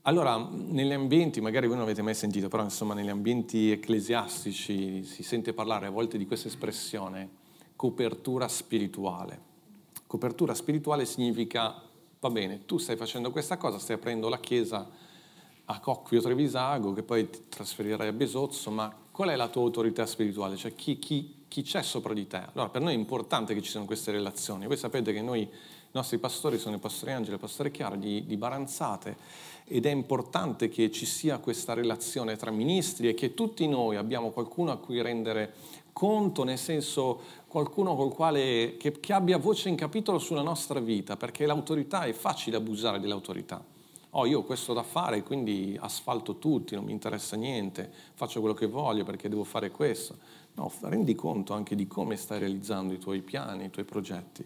Allora, 0.06 0.36
negli 0.36 0.92
ambienti, 0.92 1.40
magari 1.40 1.66
voi 1.66 1.76
non 1.76 1.86
avete 1.86 2.02
mai 2.02 2.14
sentito, 2.14 2.48
però 2.48 2.62
insomma 2.62 2.92
negli 2.92 3.08
ambienti 3.08 3.70
ecclesiastici 3.70 5.02
si 5.02 5.22
sente 5.22 5.54
parlare 5.54 5.86
a 5.86 5.90
volte 5.90 6.18
di 6.18 6.26
questa 6.26 6.48
espressione, 6.48 7.26
copertura 7.74 8.46
spirituale. 8.46 9.40
Copertura 10.06 10.52
spirituale 10.52 11.06
significa, 11.06 11.80
va 12.20 12.30
bene, 12.30 12.66
tu 12.66 12.76
stai 12.76 12.96
facendo 12.96 13.30
questa 13.30 13.56
cosa, 13.56 13.78
stai 13.78 13.96
aprendo 13.96 14.28
la 14.28 14.40
chiesa 14.40 14.86
a 15.64 15.80
Cocchio 15.80 16.20
Trevisago, 16.20 16.92
che 16.92 17.02
poi 17.02 17.30
ti 17.30 17.44
trasferirai 17.48 18.08
a 18.08 18.12
Besozzo, 18.12 18.70
ma 18.70 18.94
qual 19.10 19.30
è 19.30 19.36
la 19.36 19.48
tua 19.48 19.62
autorità 19.62 20.04
spirituale? 20.04 20.56
Cioè 20.56 20.74
chi, 20.74 20.98
chi, 20.98 21.44
chi 21.48 21.62
c'è 21.62 21.82
sopra 21.82 22.12
di 22.12 22.26
te? 22.26 22.42
Allora, 22.52 22.68
per 22.68 22.82
noi 22.82 22.92
è 22.92 22.96
importante 22.96 23.54
che 23.54 23.62
ci 23.62 23.70
siano 23.70 23.86
queste 23.86 24.10
relazioni. 24.10 24.66
Voi 24.66 24.76
sapete 24.76 25.14
che 25.14 25.22
noi, 25.22 25.48
i 25.94 25.96
nostri 25.96 26.18
pastori 26.18 26.58
sono 26.58 26.74
il 26.74 26.80
pastore 26.80 27.12
Angelo 27.12 27.36
e 27.36 27.38
pastore 27.38 27.70
Chiara 27.70 27.94
di, 27.94 28.26
di 28.26 28.36
Baranzate, 28.36 29.16
ed 29.64 29.86
è 29.86 29.90
importante 29.90 30.68
che 30.68 30.90
ci 30.90 31.06
sia 31.06 31.38
questa 31.38 31.72
relazione 31.72 32.34
tra 32.34 32.50
ministri 32.50 33.06
e 33.06 33.14
che 33.14 33.32
tutti 33.32 33.68
noi 33.68 33.94
abbiamo 33.94 34.30
qualcuno 34.30 34.72
a 34.72 34.76
cui 34.76 35.00
rendere 35.00 35.54
conto, 35.92 36.42
nel 36.42 36.58
senso 36.58 37.20
qualcuno 37.46 37.94
col 37.94 38.12
quale, 38.12 38.76
che, 38.76 38.98
che 38.98 39.12
abbia 39.12 39.38
voce 39.38 39.68
in 39.68 39.76
capitolo 39.76 40.18
sulla 40.18 40.42
nostra 40.42 40.80
vita, 40.80 41.16
perché 41.16 41.46
l'autorità 41.46 42.02
è 42.02 42.12
facile 42.12 42.56
abusare 42.56 42.98
dell'autorità. 42.98 43.64
Oh, 44.16 44.26
io 44.26 44.40
ho 44.40 44.42
questo 44.42 44.72
da 44.72 44.82
fare, 44.82 45.22
quindi 45.22 45.76
asfalto 45.80 46.38
tutti, 46.38 46.74
non 46.74 46.86
mi 46.86 46.92
interessa 46.92 47.36
niente, 47.36 47.88
faccio 48.14 48.40
quello 48.40 48.54
che 48.54 48.66
voglio 48.66 49.04
perché 49.04 49.28
devo 49.28 49.44
fare 49.44 49.70
questo. 49.70 50.16
No, 50.54 50.72
rendi 50.80 51.14
conto 51.14 51.52
anche 51.52 51.76
di 51.76 51.86
come 51.86 52.16
stai 52.16 52.40
realizzando 52.40 52.92
i 52.92 52.98
tuoi 52.98 53.22
piani, 53.22 53.66
i 53.66 53.70
tuoi 53.70 53.84
progetti. 53.84 54.44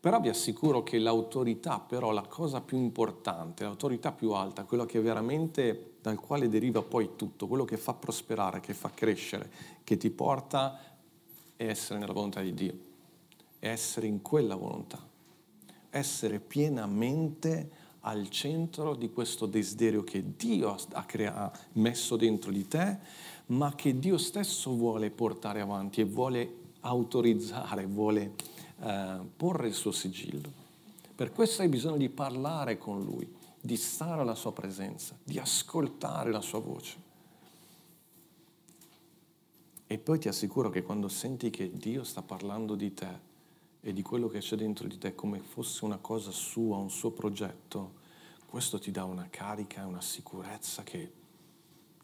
Però 0.00 0.20
vi 0.20 0.28
assicuro 0.28 0.84
che 0.84 0.98
l'autorità, 0.98 1.80
però 1.80 2.12
la 2.12 2.22
cosa 2.22 2.60
più 2.60 2.78
importante, 2.78 3.64
l'autorità 3.64 4.12
più 4.12 4.30
alta, 4.30 4.62
quella 4.62 4.86
che 4.86 5.00
veramente 5.00 5.94
dal 6.00 6.20
quale 6.20 6.48
deriva 6.48 6.82
poi 6.82 7.16
tutto, 7.16 7.48
quello 7.48 7.64
che 7.64 7.76
fa 7.76 7.94
prosperare, 7.94 8.60
che 8.60 8.74
fa 8.74 8.90
crescere, 8.90 9.50
che 9.82 9.96
ti 9.96 10.10
porta 10.10 10.78
è 11.56 11.66
essere 11.66 11.98
nella 11.98 12.12
volontà 12.12 12.40
di 12.40 12.54
Dio, 12.54 12.74
è 13.58 13.68
essere 13.68 14.06
in 14.06 14.22
quella 14.22 14.54
volontà, 14.54 15.04
essere 15.90 16.38
pienamente 16.38 17.86
al 18.02 18.28
centro 18.30 18.94
di 18.94 19.10
questo 19.10 19.46
desiderio 19.46 20.04
che 20.04 20.22
Dio 20.36 20.76
ha, 20.92 21.04
crea- 21.04 21.34
ha 21.34 21.52
messo 21.72 22.14
dentro 22.14 22.52
di 22.52 22.68
te, 22.68 22.98
ma 23.46 23.74
che 23.74 23.98
Dio 23.98 24.16
stesso 24.16 24.70
vuole 24.76 25.10
portare 25.10 25.60
avanti 25.60 26.00
e 26.00 26.04
vuole 26.04 26.66
autorizzare, 26.80 27.86
vuole 27.86 28.34
eh, 28.80 29.18
porre 29.36 29.68
il 29.68 29.74
suo 29.74 29.92
sigillo. 29.92 30.66
Per 31.14 31.32
questo 31.32 31.62
hai 31.62 31.68
bisogno 31.68 31.96
di 31.96 32.08
parlare 32.08 32.78
con 32.78 33.02
Lui, 33.02 33.28
di 33.60 33.76
stare 33.76 34.20
alla 34.20 34.34
Sua 34.34 34.52
presenza, 34.52 35.16
di 35.22 35.38
ascoltare 35.38 36.30
la 36.30 36.40
Sua 36.40 36.60
voce. 36.60 37.06
E 39.86 39.98
poi 39.98 40.18
ti 40.18 40.28
assicuro 40.28 40.68
che 40.70 40.82
quando 40.82 41.08
senti 41.08 41.50
che 41.50 41.70
Dio 41.72 42.04
sta 42.04 42.22
parlando 42.22 42.74
di 42.74 42.92
te 42.92 43.26
e 43.80 43.92
di 43.92 44.02
quello 44.02 44.28
che 44.28 44.40
c'è 44.40 44.54
dentro 44.54 44.86
di 44.86 44.98
te 44.98 45.14
come 45.14 45.40
fosse 45.40 45.84
una 45.84 45.96
cosa 45.96 46.30
sua, 46.30 46.76
un 46.76 46.90
suo 46.90 47.10
progetto, 47.10 47.94
questo 48.46 48.78
ti 48.78 48.90
dà 48.90 49.04
una 49.04 49.28
carica 49.30 49.80
e 49.80 49.84
una 49.84 50.00
sicurezza 50.00 50.82
che 50.82 51.12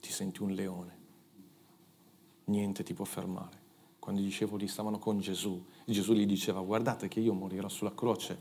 ti 0.01 0.11
senti 0.11 0.43
un 0.43 0.53
leone. 0.53 1.03
Niente 2.45 2.83
ti 2.83 2.95
può 2.95 3.05
fermare. 3.05 3.64
Quando 4.05 4.21
i 4.21 4.25
discepoli 4.25 4.69
stavano 4.69 4.99
con 4.99 5.19
Gesù, 5.19 5.65
Gesù 5.87 6.13
gli 6.13 6.27
diceva 6.27 6.61
guardate 6.61 7.09
che 7.09 7.21
io 7.21 7.33
morirò 7.33 7.71
sulla 7.71 7.95
croce 7.95 8.39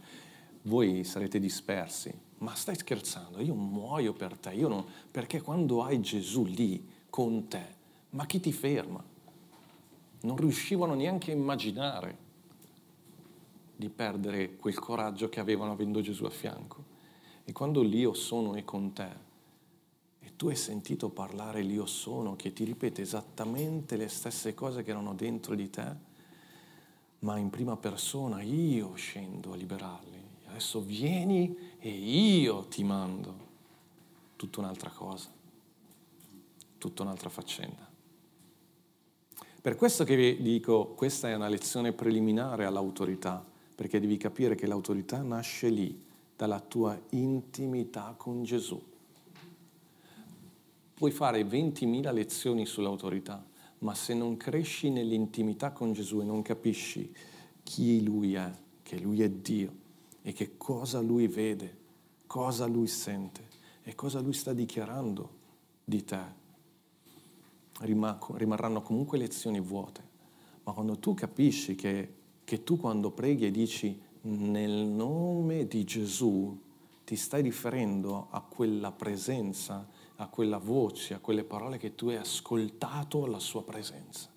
voi 0.64 1.06
sarete 1.06 1.40
dispersi. 1.40 2.14
Ma 2.40 2.54
stai 2.54 2.76
scherzando, 2.76 3.40
io 3.40 3.54
muoio 3.54 4.12
per 4.12 4.38
te, 4.38 4.54
non, 4.56 4.84
perché 5.10 5.40
quando 5.40 5.82
hai 5.82 6.02
Gesù 6.02 6.44
lì 6.44 6.86
con 7.10 7.48
te, 7.48 7.66
ma 8.10 8.26
chi 8.26 8.42
ti 8.42 8.52
ferma? 8.52 9.02
Non 10.24 10.36
riuscivano 10.36 10.96
neanche 10.96 11.32
a 11.32 11.36
immaginare 11.36 12.18
di 13.74 13.88
perdere 13.88 14.58
quel 14.58 14.78
coraggio 14.78 15.30
che 15.30 15.40
avevano 15.40 15.72
avendo 15.72 16.02
Gesù 16.02 16.26
a 16.26 16.30
fianco. 16.30 16.84
E 17.46 17.54
quando 17.54 17.82
l'io 17.82 18.14
sono 18.14 18.56
è 18.56 18.66
con 18.66 18.92
te, 18.92 19.08
e 19.08 19.33
tu 20.44 20.50
hai 20.50 20.58
sentito 20.58 21.08
parlare 21.08 21.62
l'io 21.62 21.86
sono 21.86 22.36
che 22.36 22.52
ti 22.52 22.66
ripete 22.66 23.02
esattamente 23.02 23.96
le 23.96 24.10
stesse 24.10 24.54
cose 24.54 24.84
che 24.84 24.90
erano 24.90 25.14
dentro 25.14 25.56
di 25.56 25.70
te, 25.70 25.96
ma 27.20 27.38
in 27.38 27.50
prima 27.50 27.78
persona 27.78 28.42
io 28.42 28.94
scendo 28.96 29.54
a 29.54 29.56
liberarli 29.56 30.22
adesso 30.48 30.82
vieni 30.82 31.58
e 31.80 31.90
io 31.90 32.66
ti 32.66 32.84
mando. 32.84 33.52
Tutta 34.36 34.60
un'altra 34.60 34.90
cosa, 34.90 35.30
tutta 36.78 37.04
un'altra 37.04 37.30
faccenda. 37.30 37.90
Per 39.62 39.76
questo 39.78 40.04
che 40.04 40.18
vi 40.18 40.42
dico, 40.42 40.88
questa 40.88 41.30
è 41.30 41.36
una 41.36 41.48
lezione 41.48 41.94
preliminare 41.94 42.66
all'autorità, 42.66 43.42
perché 43.74 44.02
devi 44.02 44.18
capire 44.18 44.56
che 44.56 44.68
l'autorità 44.68 45.22
nasce 45.22 45.70
lì, 45.70 46.06
dalla 46.36 46.60
tua 46.60 47.00
intimità 47.12 48.14
con 48.18 48.44
Gesù. 48.44 48.92
Puoi 51.04 51.14
fare 51.14 51.44
20.000 51.44 52.14
lezioni 52.14 52.66
sull'autorità, 52.66 53.46
ma 53.80 53.94
se 53.94 54.14
non 54.14 54.38
cresci 54.38 54.90
nell'intimità 54.90 55.74
con 55.74 55.92
Gesù 55.92 56.22
e 56.22 56.24
non 56.24 56.42
capisci 56.42 57.14
chi 57.62 58.02
Lui 58.02 58.36
è, 58.36 58.50
che 58.82 59.00
Lui 59.00 59.22
è 59.22 59.30
Dio, 59.30 59.76
e 60.22 60.32
che 60.32 60.56
cosa 60.56 61.02
lui 61.02 61.28
vede, 61.28 61.78
cosa 62.26 62.68
lui 62.68 62.88
sente 62.88 63.42
e 63.84 63.94
cosa 63.96 64.22
lui 64.22 64.32
sta 64.32 64.54
dichiarando 64.54 65.30
di 65.84 66.06
te. 66.06 66.22
rimarranno 67.82 68.82
comunque 68.82 69.18
lezioni 69.18 69.60
vuote, 69.60 70.02
ma 70.64 70.72
quando 70.72 71.00
tu 71.00 71.14
capisci 71.14 71.76
che, 71.76 72.14
che 72.46 72.64
tu 72.64 72.78
quando 72.78 73.12
preghi 73.12 73.48
e 73.48 73.52
dici 73.52 74.02
nel 74.22 74.86
nome 74.86 75.68
di 75.68 75.84
Gesù, 75.84 76.58
ti 77.04 77.18
stai 77.18 77.42
riferendo 77.42 78.28
a 78.30 78.40
quella 78.40 78.94
presenza, 78.94 79.86
a 80.18 80.28
quella 80.28 80.58
voce, 80.58 81.14
a 81.14 81.20
quelle 81.20 81.44
parole 81.44 81.78
che 81.78 81.96
tu 81.96 82.10
hai 82.10 82.18
ascoltato 82.18 83.24
alla 83.24 83.40
sua 83.40 83.64
presenza. 83.64 84.30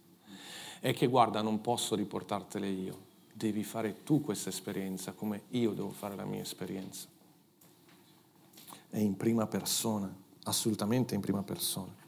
E 0.81 0.93
che 0.93 1.07
guarda, 1.07 1.43
non 1.43 1.61
posso 1.61 1.95
riportartele 1.95 2.69
io, 2.69 2.99
devi 3.33 3.65
fare 3.65 4.03
tu 4.03 4.21
questa 4.23 4.49
esperienza 4.49 5.13
come 5.13 5.43
io 5.51 5.73
devo 5.73 5.91
fare 5.91 6.17
la 6.17 6.25
mia 6.25 6.43
esperienza. 6.43 7.09
È 8.89 8.99
in 8.99 9.17
prima 9.17 9.47
persona, 9.47 10.15
assolutamente 10.45 11.15
in 11.15 11.21
prima 11.21 11.43
persona. 11.43 12.05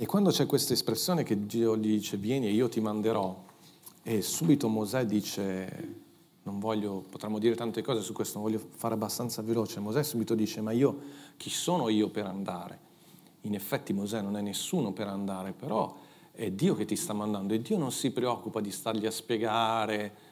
E 0.00 0.06
quando 0.06 0.30
c'è 0.30 0.46
questa 0.46 0.74
espressione 0.74 1.24
che 1.24 1.46
Dio 1.46 1.76
gli 1.76 1.88
dice 1.88 2.16
vieni 2.16 2.46
e 2.46 2.52
io 2.52 2.68
ti 2.68 2.80
manderò, 2.80 3.44
e 4.04 4.22
subito 4.22 4.68
Mosè 4.68 5.04
dice, 5.04 6.06
non 6.48 6.58
voglio, 6.58 7.04
potremmo 7.10 7.38
dire 7.38 7.54
tante 7.54 7.82
cose 7.82 8.00
su 8.00 8.14
questo, 8.14 8.38
non 8.38 8.50
voglio 8.50 8.64
fare 8.76 8.94
abbastanza 8.94 9.42
veloce, 9.42 9.80
Mosè 9.80 10.02
subito 10.02 10.34
dice 10.34 10.62
ma 10.62 10.72
io 10.72 10.98
chi 11.36 11.50
sono 11.50 11.90
io 11.90 12.08
per 12.08 12.24
andare? 12.24 12.86
In 13.42 13.54
effetti 13.54 13.92
Mosè 13.92 14.22
non 14.22 14.36
è 14.36 14.40
nessuno 14.40 14.92
per 14.92 15.06
andare, 15.08 15.52
però 15.52 15.94
è 16.32 16.50
Dio 16.50 16.74
che 16.74 16.86
ti 16.86 16.96
sta 16.96 17.12
mandando 17.12 17.52
e 17.52 17.60
Dio 17.60 17.76
non 17.76 17.92
si 17.92 18.10
preoccupa 18.10 18.60
di 18.60 18.70
stargli 18.70 19.06
a 19.06 19.10
spiegare. 19.10 20.26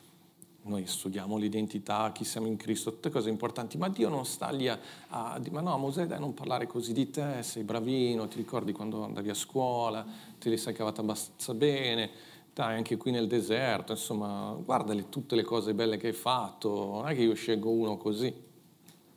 Noi 0.63 0.87
studiamo 0.87 1.37
l'identità, 1.37 2.11
chi 2.13 2.25
siamo 2.25 2.49
in 2.49 2.57
Cristo, 2.57 2.93
tutte 2.93 3.11
cose 3.11 3.29
importanti, 3.29 3.79
ma 3.79 3.89
Dio 3.89 4.09
non 4.09 4.25
sta 4.25 4.51
lì 4.51 4.67
a, 4.69 4.79
a 5.09 5.39
dire, 5.39 5.53
ma 5.53 5.61
no 5.61 5.77
Mosè 5.79 6.07
dai 6.07 6.19
non 6.19 6.35
parlare 6.35 6.67
così 6.67 6.93
di 6.93 7.11
te, 7.11 7.43
sei 7.43 7.63
bravino, 7.63 8.27
ti 8.27 8.37
ricordi 8.37 8.73
quando 8.73 9.05
andavi 9.05 9.29
a 9.29 9.35
scuola, 9.35 10.05
te 10.39 10.49
li 10.49 10.57
sei 10.57 10.75
cavata 10.75 11.03
abbastanza 11.03 11.55
bene, 11.55 12.11
dai 12.57 12.75
anche 12.75 12.97
qui 12.97 13.11
nel 13.11 13.27
deserto, 13.27 13.93
insomma 13.93 14.57
guarda 14.65 14.95
tutte 14.95 15.37
le 15.37 15.43
cose 15.43 15.75
belle 15.75 15.99
che 15.99 16.07
hai 16.07 16.13
fatto, 16.15 16.87
non 16.91 17.07
è 17.07 17.15
che 17.15 17.21
io 17.21 17.35
scelgo 17.35 17.69
uno 17.69 17.99
così, 17.99 18.35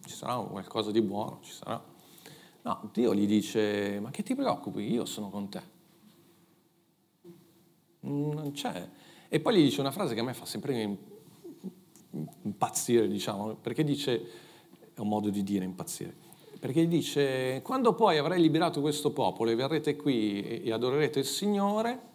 ci 0.05 0.13
sarà 0.13 0.35
qualcosa 0.35 0.91
di 0.91 1.01
buono, 1.01 1.39
ci 1.41 1.53
sarà. 1.53 1.81
No, 2.63 2.89
Dio 2.91 3.15
gli 3.15 3.25
dice, 3.25 4.01
ma 4.01 4.11
che 4.11 4.23
ti 4.23 4.35
preoccupi, 4.35 4.91
io 4.91 5.05
sono 5.05 5.29
con 5.29 5.47
te 5.47 5.61
non 8.01 8.51
c'è. 8.51 8.89
E 9.29 9.39
poi 9.39 9.55
gli 9.55 9.63
dice 9.63 9.79
una 9.79 9.91
frase 9.91 10.13
che 10.13 10.19
a 10.19 10.23
me 10.23 10.33
fa 10.33 10.43
sempre 10.45 10.97
impazzire, 12.41 13.07
diciamo, 13.07 13.55
perché 13.55 13.85
dice, 13.85 14.21
è 14.93 14.99
un 14.99 15.07
modo 15.07 15.29
di 15.29 15.43
dire 15.43 15.63
impazzire, 15.63 16.13
perché 16.59 16.85
dice, 16.89 17.61
quando 17.63 17.93
poi 17.93 18.17
avrai 18.17 18.41
liberato 18.41 18.81
questo 18.81 19.13
popolo 19.13 19.49
e 19.49 19.55
verrete 19.55 19.95
qui 19.95 20.41
e 20.41 20.73
adorerete 20.73 21.19
il 21.19 21.25
Signore, 21.25 22.07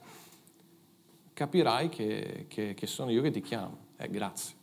capirai 1.34 1.88
che, 1.90 2.46
che, 2.48 2.72
che 2.72 2.86
sono 2.86 3.10
io 3.10 3.20
che 3.20 3.30
ti 3.30 3.42
chiamo. 3.42 3.76
Eh, 3.98 4.08
grazie. 4.08 4.54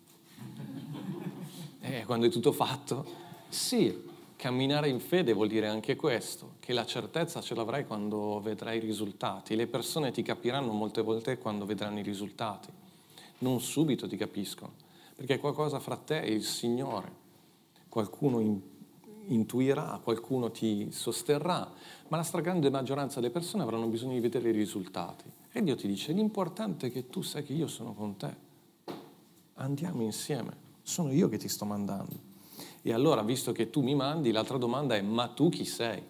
E 1.81 2.05
quando 2.05 2.25
è 2.25 2.29
tutto 2.29 2.51
fatto, 2.51 3.05
sì, 3.49 4.10
Camminare 4.41 4.89
in 4.89 4.99
fede 4.99 5.34
vuol 5.34 5.49
dire 5.49 5.67
anche 5.67 5.95
questo, 5.95 6.53
che 6.60 6.73
la 6.73 6.84
certezza 6.84 7.41
ce 7.41 7.53
l'avrai 7.53 7.86
quando 7.86 8.41
vedrai 8.41 8.77
i 8.77 8.79
risultati. 8.79 9.55
Le 9.55 9.67
persone 9.67 10.10
ti 10.10 10.23
capiranno 10.23 10.71
molte 10.71 11.03
volte 11.03 11.38
quando 11.38 11.63
vedranno 11.63 11.99
i 11.99 12.01
risultati, 12.01 12.69
non 13.38 13.62
subito 13.62 14.07
ti 14.07 14.17
capiscono, 14.17 14.73
perché 15.15 15.38
qualcosa 15.38 15.79
fra 15.79 15.95
te 15.95 16.21
e 16.21 16.31
il 16.34 16.43
Signore. 16.43 17.12
Qualcuno 17.88 18.39
in, 18.39 18.60
intuirà, 19.27 19.99
qualcuno 20.03 20.49
ti 20.49 20.91
sosterrà, 20.91 21.71
ma 22.12 22.17
la 22.17 22.24
stragrande 22.24 22.69
maggioranza 22.69 23.21
delle 23.21 23.32
persone 23.32 23.63
avranno 23.63 23.88
bisogno 23.88 24.12
di 24.12 24.19
vedere 24.19 24.50
i 24.50 24.52
risultati. 24.52 25.24
E 25.50 25.63
Dio 25.63 25.76
ti 25.76 25.88
dice, 25.88 26.12
l'importante 26.12 26.88
è 26.88 26.91
che 26.91 27.10
tu 27.10 27.21
sai 27.21 27.45
che 27.45 27.54
io 27.54 27.67
sono 27.67 27.93
con 27.93 28.17
te. 28.17 28.36
Andiamo 29.56 30.02
insieme, 30.02 30.54
sono 30.82 31.13
io 31.13 31.30
che 31.30 31.38
ti 31.38 31.47
sto 31.47 31.63
mandando. 31.63 32.19
E 32.82 32.91
allora, 32.91 33.24
visto 33.24 33.54
che 33.54 33.69
tu 33.69 33.82
mi 33.82 33.95
mandi, 33.95 34.32
l'altra 34.32 34.58
domanda 34.58 34.93
è, 34.93 35.02
ma 35.02 35.30
tu 35.30 35.47
chi 35.47 35.63
sei? 35.63 36.04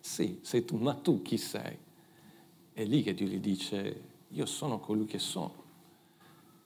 Sì, 0.00 0.38
sei 0.40 0.64
tu, 0.64 0.78
ma 0.78 0.94
tu 0.94 1.20
chi 1.20 1.36
sei? 1.36 1.76
È 2.72 2.82
lì 2.82 3.02
che 3.02 3.12
Dio 3.12 3.26
gli 3.26 3.40
dice, 3.40 4.02
io 4.28 4.46
sono 4.46 4.80
colui 4.80 5.04
che 5.04 5.18
sono. 5.18 5.52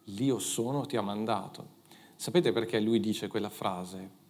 L'io 0.04 0.38
sono 0.38 0.86
ti 0.86 0.96
ha 0.96 1.02
mandato. 1.02 1.74
Sapete 2.14 2.52
perché 2.52 2.78
lui 2.78 3.00
dice 3.00 3.26
quella 3.26 3.50
frase? 3.50 4.25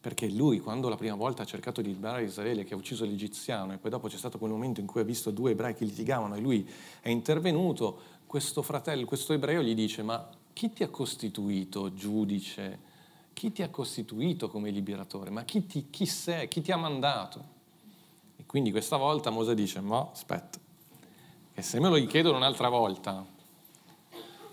Perché 0.00 0.28
lui, 0.28 0.60
quando 0.60 0.88
la 0.88 0.96
prima 0.96 1.16
volta 1.16 1.42
ha 1.42 1.46
cercato 1.46 1.82
di 1.82 1.88
liberare 1.88 2.24
Israele, 2.24 2.64
che 2.64 2.74
ha 2.74 2.76
ucciso 2.76 3.04
l'egiziano, 3.04 3.72
e 3.72 3.78
poi 3.78 3.90
dopo 3.90 4.08
c'è 4.08 4.16
stato 4.16 4.38
quel 4.38 4.50
momento 4.50 4.80
in 4.80 4.86
cui 4.86 5.00
ha 5.00 5.04
visto 5.04 5.30
due 5.30 5.50
ebrei 5.50 5.74
che 5.74 5.84
litigavano 5.84 6.36
e 6.36 6.40
lui 6.40 6.68
è 7.00 7.08
intervenuto, 7.08 8.16
questo 8.26 8.62
fratello, 8.62 9.06
questo 9.06 9.32
ebreo 9.32 9.62
gli 9.62 9.74
dice, 9.74 10.02
ma 10.02 10.28
chi 10.52 10.72
ti 10.72 10.82
ha 10.82 10.88
costituito 10.88 11.94
giudice? 11.94 12.86
Chi 13.32 13.52
ti 13.52 13.62
ha 13.62 13.70
costituito 13.70 14.48
come 14.48 14.70
liberatore? 14.70 15.30
Ma 15.30 15.44
chi, 15.44 15.66
ti, 15.66 15.86
chi 15.90 16.06
sei? 16.06 16.46
Chi 16.46 16.60
ti 16.60 16.70
ha 16.70 16.76
mandato? 16.76 17.56
E 18.36 18.44
quindi 18.46 18.70
questa 18.70 18.96
volta 18.96 19.30
Mosè 19.30 19.54
dice, 19.54 19.80
no, 19.80 20.10
aspetta, 20.12 20.58
che 21.54 21.62
se 21.62 21.80
me 21.80 21.88
lo 21.88 22.04
chiedono 22.06 22.36
un'altra 22.36 22.68
volta, 22.68 23.24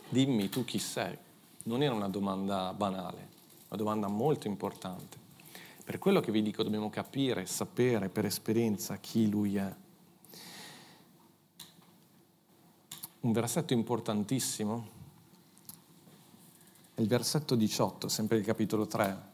dimmi 0.09 0.49
tu 0.49 0.63
chi 0.63 0.79
sei. 0.79 1.17
Non 1.63 1.83
era 1.83 1.93
una 1.93 2.09
domanda 2.09 2.73
banale, 2.73 3.29
una 3.67 3.77
domanda 3.77 4.07
molto 4.07 4.47
importante. 4.47 5.24
Per 5.85 5.99
quello 5.99 6.19
che 6.19 6.31
vi 6.31 6.41
dico 6.41 6.63
dobbiamo 6.63 6.89
capire, 6.89 7.45
sapere 7.45 8.09
per 8.09 8.25
esperienza 8.25 8.97
chi 8.97 9.29
lui 9.29 9.55
è. 9.55 9.75
Un 13.19 13.31
versetto 13.31 13.73
importantissimo 13.73 14.87
è 16.95 17.01
il 17.01 17.07
versetto 17.07 17.53
18, 17.53 18.07
sempre 18.07 18.37
il 18.37 18.43
capitolo 18.43 18.87
3. 18.87 19.33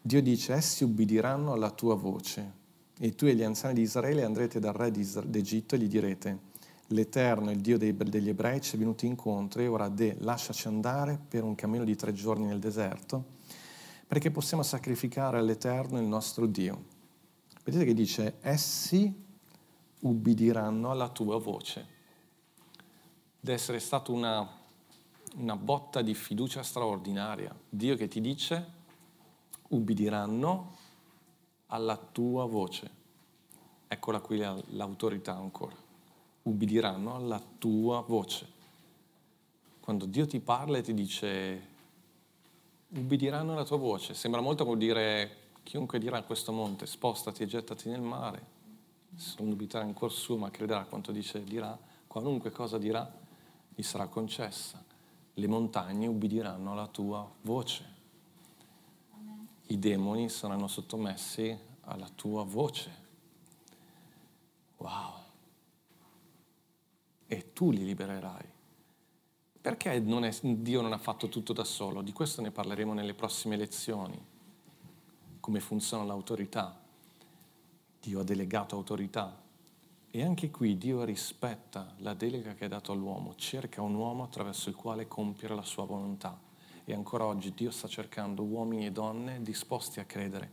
Dio 0.00 0.22
dice, 0.22 0.54
essi 0.54 0.82
ubbidiranno 0.82 1.52
alla 1.52 1.70
tua 1.70 1.94
voce 1.94 2.52
e 2.98 3.14
tu 3.14 3.26
e 3.26 3.34
gli 3.34 3.42
anziani 3.42 3.74
di 3.74 3.82
Israele 3.82 4.24
andrete 4.24 4.60
dal 4.60 4.72
re 4.72 4.90
d'Egitto 4.90 5.74
e 5.74 5.78
gli 5.78 5.88
direte, 5.88 6.38
l'Eterno, 6.86 7.50
il 7.50 7.60
Dio 7.60 7.76
degli 7.76 8.30
ebrei, 8.30 8.62
ci 8.62 8.76
è 8.76 8.78
venuto 8.78 9.04
incontro 9.04 9.60
e 9.60 9.66
ora 9.66 9.90
de, 9.90 10.16
lasciaci 10.20 10.68
andare 10.68 11.20
per 11.28 11.44
un 11.44 11.54
cammino 11.54 11.84
di 11.84 11.96
tre 11.96 12.14
giorni 12.14 12.46
nel 12.46 12.60
deserto 12.60 13.36
perché 14.08 14.30
possiamo 14.30 14.62
sacrificare 14.62 15.36
all'Eterno 15.38 15.98
il 15.98 16.06
nostro 16.06 16.46
Dio. 16.46 16.96
Vedete 17.62 17.84
che 17.84 17.92
dice, 17.92 18.38
essi 18.40 19.26
ubbidiranno 20.00 20.90
alla 20.90 21.10
tua 21.10 21.38
voce. 21.38 21.96
Deve 23.38 23.56
essere 23.56 23.78
stata 23.78 24.10
una, 24.10 24.48
una 25.36 25.56
botta 25.56 26.00
di 26.00 26.14
fiducia 26.14 26.62
straordinaria. 26.62 27.54
Dio 27.68 27.96
che 27.96 28.08
ti 28.08 28.22
dice, 28.22 28.72
ubbidiranno 29.68 30.76
alla 31.66 31.98
tua 31.98 32.46
voce. 32.46 32.90
Eccola 33.88 34.20
qui 34.20 34.38
l'autorità 34.38 35.36
ancora. 35.36 35.76
Ubbidiranno 36.44 37.14
alla 37.14 37.42
tua 37.58 38.00
voce. 38.00 38.56
Quando 39.80 40.06
Dio 40.06 40.26
ti 40.26 40.40
parla 40.40 40.78
e 40.78 40.82
ti 40.82 40.94
dice 40.94 41.67
ubbidiranno 42.90 43.52
alla 43.52 43.64
tua 43.64 43.76
voce. 43.76 44.14
Sembra 44.14 44.40
molto 44.40 44.64
come 44.64 44.78
dire 44.78 45.46
chiunque 45.62 45.98
dirà 45.98 46.18
a 46.18 46.22
questo 46.22 46.52
monte 46.52 46.86
spostati 46.86 47.42
e 47.42 47.46
gettati 47.46 47.88
nel 47.88 48.00
mare. 48.00 48.56
Non 49.38 49.50
dubiterà 49.50 49.84
in 49.84 49.92
cuor 49.92 50.12
suo, 50.12 50.36
ma 50.36 50.50
crederà 50.50 50.84
quanto 50.84 51.12
dice 51.12 51.42
dirà. 51.44 51.78
Qualunque 52.06 52.50
cosa 52.50 52.78
dirà, 52.78 53.10
gli 53.74 53.82
sarà 53.82 54.06
concessa. 54.06 54.82
Le 55.34 55.46
montagne 55.46 56.06
ubbidiranno 56.06 56.72
alla 56.72 56.86
tua 56.86 57.28
voce. 57.42 57.96
I 59.66 59.78
demoni 59.78 60.28
saranno 60.28 60.66
sottomessi 60.66 61.56
alla 61.82 62.08
tua 62.08 62.44
voce. 62.44 63.06
Wow. 64.78 65.12
E 67.26 67.52
tu 67.52 67.70
li 67.70 67.84
libererai. 67.84 68.56
Perché 69.60 69.98
non 69.98 70.24
è, 70.24 70.32
Dio 70.40 70.80
non 70.80 70.92
ha 70.92 70.98
fatto 70.98 71.28
tutto 71.28 71.52
da 71.52 71.64
solo? 71.64 72.02
Di 72.02 72.12
questo 72.12 72.40
ne 72.40 72.50
parleremo 72.50 72.92
nelle 72.94 73.14
prossime 73.14 73.56
lezioni. 73.56 74.18
Come 75.40 75.60
funziona 75.60 76.04
l'autorità. 76.04 76.80
Dio 78.00 78.20
ha 78.20 78.24
delegato 78.24 78.76
autorità. 78.76 79.42
E 80.10 80.22
anche 80.22 80.50
qui 80.50 80.78
Dio 80.78 81.04
rispetta 81.04 81.94
la 81.98 82.14
delega 82.14 82.54
che 82.54 82.64
ha 82.64 82.68
dato 82.68 82.92
all'uomo, 82.92 83.34
cerca 83.36 83.82
un 83.82 83.94
uomo 83.94 84.22
attraverso 84.22 84.68
il 84.68 84.74
quale 84.74 85.06
compiere 85.06 85.54
la 85.54 85.62
sua 85.62 85.84
volontà. 85.84 86.38
E 86.84 86.94
ancora 86.94 87.26
oggi 87.26 87.52
Dio 87.52 87.70
sta 87.70 87.88
cercando 87.88 88.42
uomini 88.42 88.86
e 88.86 88.92
donne 88.92 89.42
disposti 89.42 90.00
a 90.00 90.04
credere 90.04 90.50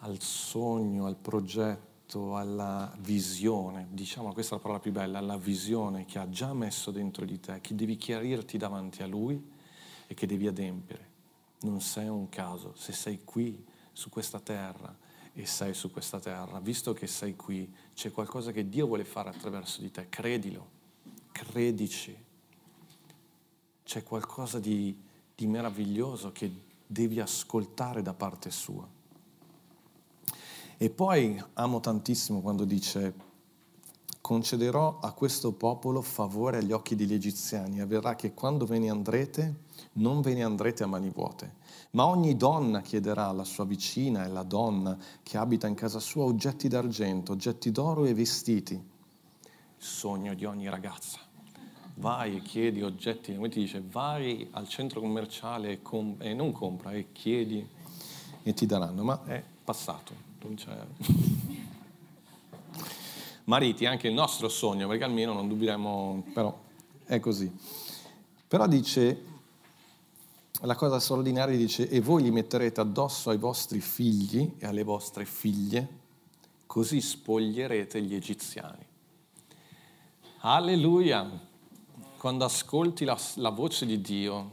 al 0.00 0.20
sogno, 0.20 1.06
al 1.06 1.16
progetto 1.16 1.97
rispetto 2.08 2.36
alla 2.36 2.90
visione, 3.00 3.88
diciamo 3.90 4.32
questa 4.32 4.54
è 4.54 4.56
la 4.56 4.62
parola 4.62 4.80
più 4.80 4.92
bella, 4.92 5.18
alla 5.18 5.36
visione 5.36 6.06
che 6.06 6.18
ha 6.18 6.28
già 6.30 6.54
messo 6.54 6.90
dentro 6.90 7.26
di 7.26 7.38
te, 7.38 7.60
che 7.60 7.74
devi 7.74 7.96
chiarirti 7.96 8.56
davanti 8.56 9.02
a 9.02 9.06
Lui 9.06 9.40
e 10.06 10.14
che 10.14 10.26
devi 10.26 10.46
adempiere. 10.46 11.06
Non 11.60 11.82
sei 11.82 12.08
un 12.08 12.30
caso, 12.30 12.72
se 12.76 12.92
sei 12.92 13.20
qui 13.24 13.62
su 13.92 14.08
questa 14.08 14.40
terra 14.40 14.96
e 15.34 15.44
sei 15.44 15.74
su 15.74 15.90
questa 15.90 16.18
terra, 16.18 16.58
visto 16.60 16.94
che 16.94 17.06
sei 17.06 17.36
qui, 17.36 17.70
c'è 17.94 18.10
qualcosa 18.10 18.52
che 18.52 18.68
Dio 18.68 18.86
vuole 18.86 19.04
fare 19.04 19.28
attraverso 19.28 19.82
di 19.82 19.90
te, 19.90 20.08
credilo, 20.08 20.70
credici. 21.30 22.16
C'è 23.84 24.02
qualcosa 24.02 24.58
di, 24.58 24.96
di 25.34 25.46
meraviglioso 25.46 26.32
che 26.32 26.50
devi 26.86 27.20
ascoltare 27.20 28.00
da 28.00 28.14
parte 28.14 28.50
sua. 28.50 28.96
E 30.80 30.90
poi 30.90 31.42
amo 31.54 31.80
tantissimo 31.80 32.40
quando 32.40 32.64
dice 32.64 33.12
concederò 34.20 35.00
a 35.00 35.10
questo 35.10 35.50
popolo 35.50 36.02
favore 36.02 36.58
agli 36.58 36.70
occhi 36.70 36.94
degli 36.94 37.14
egiziani, 37.14 37.80
avverrà 37.80 38.14
che 38.14 38.32
quando 38.32 38.64
ve 38.64 38.78
ne 38.78 38.88
andrete 38.88 39.54
non 39.94 40.20
ve 40.20 40.34
ne 40.34 40.44
andrete 40.44 40.84
a 40.84 40.86
mani 40.86 41.10
vuote, 41.10 41.56
ma 41.92 42.06
ogni 42.06 42.36
donna 42.36 42.80
chiederà 42.80 43.26
alla 43.26 43.42
sua 43.42 43.64
vicina 43.64 44.24
e 44.24 44.28
la 44.28 44.44
donna 44.44 44.96
che 45.24 45.36
abita 45.36 45.66
in 45.66 45.74
casa 45.74 45.98
sua 45.98 46.22
oggetti 46.22 46.68
d'argento, 46.68 47.32
oggetti 47.32 47.72
d'oro 47.72 48.04
e 48.04 48.14
vestiti. 48.14 48.80
Sogno 49.76 50.34
di 50.34 50.44
ogni 50.44 50.68
ragazza. 50.68 51.18
Vai 51.96 52.36
e 52.36 52.42
chiedi 52.42 52.82
oggetti, 52.82 53.34
come 53.34 53.48
ti 53.48 53.58
dice, 53.58 53.82
vai 53.84 54.46
al 54.52 54.68
centro 54.68 55.00
commerciale 55.00 55.70
e, 55.70 55.82
com- 55.82 56.14
e 56.20 56.34
non 56.34 56.52
compra 56.52 56.92
e 56.92 57.10
chiedi 57.10 57.68
e 58.44 58.52
ti 58.52 58.64
daranno, 58.64 59.02
ma 59.02 59.24
è 59.24 59.42
passato. 59.68 60.14
Mariti, 63.44 63.84
anche 63.84 64.08
il 64.08 64.14
nostro 64.14 64.48
sogno, 64.48 64.88
perché 64.88 65.04
almeno 65.04 65.34
non 65.34 65.46
dubieremo, 65.46 66.24
però 66.32 66.58
è 67.04 67.20
così. 67.20 67.54
Però 68.46 68.66
dice, 68.66 69.24
la 70.62 70.74
cosa 70.74 70.98
straordinaria 70.98 71.54
dice, 71.54 71.86
e 71.86 72.00
voi 72.00 72.22
li 72.22 72.30
metterete 72.30 72.80
addosso 72.80 73.28
ai 73.28 73.36
vostri 73.36 73.80
figli 73.80 74.54
e 74.56 74.66
alle 74.66 74.84
vostre 74.84 75.26
figlie, 75.26 75.88
così 76.64 77.02
spoglierete 77.02 78.00
gli 78.00 78.14
egiziani. 78.14 78.86
Alleluia! 80.40 81.46
Quando 82.16 82.44
ascolti 82.46 83.04
la, 83.04 83.18
la 83.34 83.50
voce 83.50 83.84
di 83.84 84.00
Dio, 84.00 84.50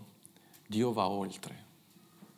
Dio 0.68 0.92
va 0.92 1.08
oltre. 1.08 1.65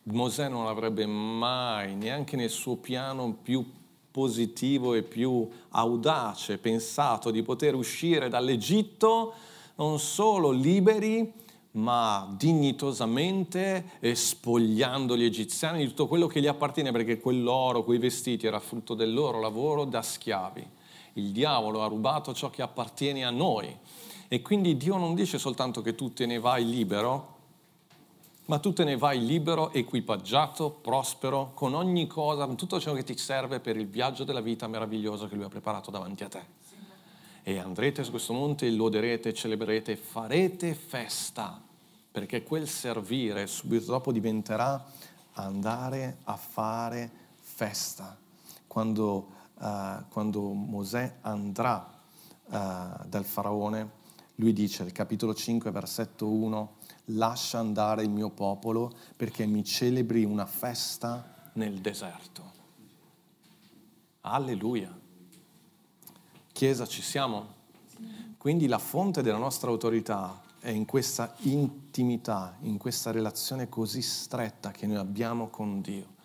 Mosè 0.10 0.48
non 0.48 0.67
avrebbe 0.67 1.06
mai, 1.06 1.96
neanche 1.96 2.38
nel 2.38 2.50
suo 2.50 2.78
piano 2.78 3.34
più 3.41 3.65
positivo 4.10 4.93
e 4.93 5.04
più 5.04 5.48
audace, 5.70 6.58
pensato 6.58 7.30
di 7.30 7.43
poter 7.43 7.76
uscire 7.76 8.30
dall'Egitto 8.30 9.34
non 9.76 10.00
solo 10.00 10.52
liberi, 10.52 11.32
ma 11.72 12.28
dignitosamente 12.36 13.91
e 14.00 14.15
spogliando 14.15 15.15
gli 15.15 15.26
egiziani 15.26 15.80
di 15.80 15.88
tutto 15.88 16.08
quello 16.08 16.28
che 16.28 16.41
gli 16.41 16.48
appartiene, 16.48 16.91
perché 16.91 17.20
quell'oro, 17.20 17.84
quei 17.84 18.00
vestiti 18.00 18.48
era 18.48 18.60
frutto 18.60 18.93
del 18.93 19.13
loro 19.13 19.39
lavoro 19.39 19.84
da 19.84 20.02
schiavi. 20.02 20.65
Il 21.13 21.32
diavolo 21.32 21.84
ha 21.84 21.88
rubato 21.88 22.34
ciò 22.34 22.50
che 22.50 22.62
appartiene 22.62 23.26
a 23.26 23.30
noi. 23.30 23.76
E 24.30 24.41
quindi 24.41 24.78
Dio 24.78 24.98
non 24.98 25.15
dice 25.15 25.38
soltanto 25.38 25.82
che 25.82 25.96
tu 25.96 26.13
te 26.13 26.26
ne 26.26 26.39
vai 26.39 26.67
libero, 26.67 27.36
ma 28.48 28.60
tu 28.60 28.72
te 28.72 28.86
ne 28.86 28.96
vai 28.96 29.26
libero, 29.26 29.74
equipaggiato, 29.74 30.72
prospero, 30.72 31.52
con 31.54 31.74
ogni 31.74 32.08
cosa, 32.08 32.46
con 32.46 32.56
tutto 32.56 32.80
ciò 32.80 32.94
che 32.94 33.04
ti 33.04 33.18
serve 33.18 33.60
per 33.60 33.76
il 33.76 33.88
viaggio 33.88 34.24
della 34.24 34.40
vita 34.40 34.68
meravigliosa 34.68 35.28
che 35.28 35.36
Lui 35.36 35.44
ha 35.44 35.50
preparato 35.50 35.92
davanti 35.92 36.24
a 36.24 36.30
te. 36.30 36.46
E 37.44 37.58
andrete 37.60 38.06
su 38.06 38.12
questo 38.12 38.32
monte, 38.32 38.70
loderete, 38.70 39.34
celebrerete, 39.34 39.98
farete 39.98 40.74
festa, 40.74 41.62
perché 42.10 42.44
quel 42.44 42.70
servire 42.70 43.48
subito 43.48 43.86
dopo 43.86 44.14
diventerà 44.14 44.82
andare 45.34 46.20
a 46.24 46.38
fare 46.38 47.12
festa. 47.40 48.18
Quando, 48.66 49.28
uh, 49.56 50.06
quando 50.10 50.42
Mosè 50.54 51.18
andrà 51.22 51.86
uh, 52.46 52.50
dal 53.06 53.26
faraone, 53.26 53.92
lui 54.36 54.54
dice, 54.54 54.84
il 54.84 54.94
capitolo 54.94 55.34
5, 55.34 55.70
versetto 55.72 56.28
1, 56.28 56.76
lascia 57.12 57.60
andare 57.60 58.04
il 58.04 58.10
mio 58.10 58.30
popolo 58.30 58.91
perché 59.15 59.46
mi 59.46 59.63
celebri 59.63 60.24
una 60.24 60.46
festa 60.46 61.50
nel 61.54 61.80
deserto. 61.80 62.56
Alleluia. 64.22 64.96
Chiesa, 66.52 66.86
ci 66.86 67.02
siamo? 67.02 67.56
Quindi 68.38 68.67
la 68.67 68.80
fonte 68.80 69.22
della 69.22 69.38
nostra 69.38 69.70
autorità 69.70 70.41
è 70.60 70.70
in 70.70 70.86
questa 70.86 71.36
intimità, 71.39 72.58
in 72.62 72.78
questa 72.78 73.12
relazione 73.12 73.70
così 73.70 74.02
stretta 74.02 74.72
che 74.72 74.86
noi 74.88 74.98
abbiamo 74.98 75.48
con 75.48 75.82
Dio. 75.82 76.15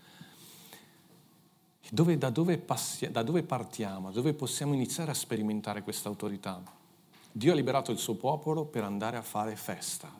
Dove, 1.91 2.17
da, 2.17 2.31
dove 2.31 2.57
passi, 2.57 3.11
da 3.11 3.23
dove 3.23 3.43
partiamo? 3.43 4.11
Dove 4.11 4.33
possiamo 4.33 4.73
iniziare 4.73 5.11
a 5.11 5.15
sperimentare 5.15 5.83
questa 5.83 6.09
autorità? 6.09 6.63
Dio 7.31 7.53
ha 7.53 7.55
liberato 7.55 7.93
il 7.93 7.99
suo 7.99 8.15
popolo 8.15 8.65
per 8.65 8.85
andare 8.85 9.17
a 9.17 9.23
fare 9.23 9.57
festa, 9.57 10.11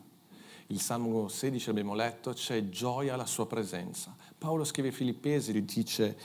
il 0.73 0.81
Salmo 0.81 1.29
16 1.29 1.69
abbiamo 1.69 1.95
letto, 1.95 2.33
c'è 2.33 2.71
gioia 2.71 3.13
alla 3.13 3.27
sua 3.27 3.47
presenza. 3.47 4.17
Paolo 4.39 4.65
scrive 4.65 4.89
ai 4.89 4.95
Filippesi, 4.95 5.53
gli 5.53 5.61
dice, 5.61 6.17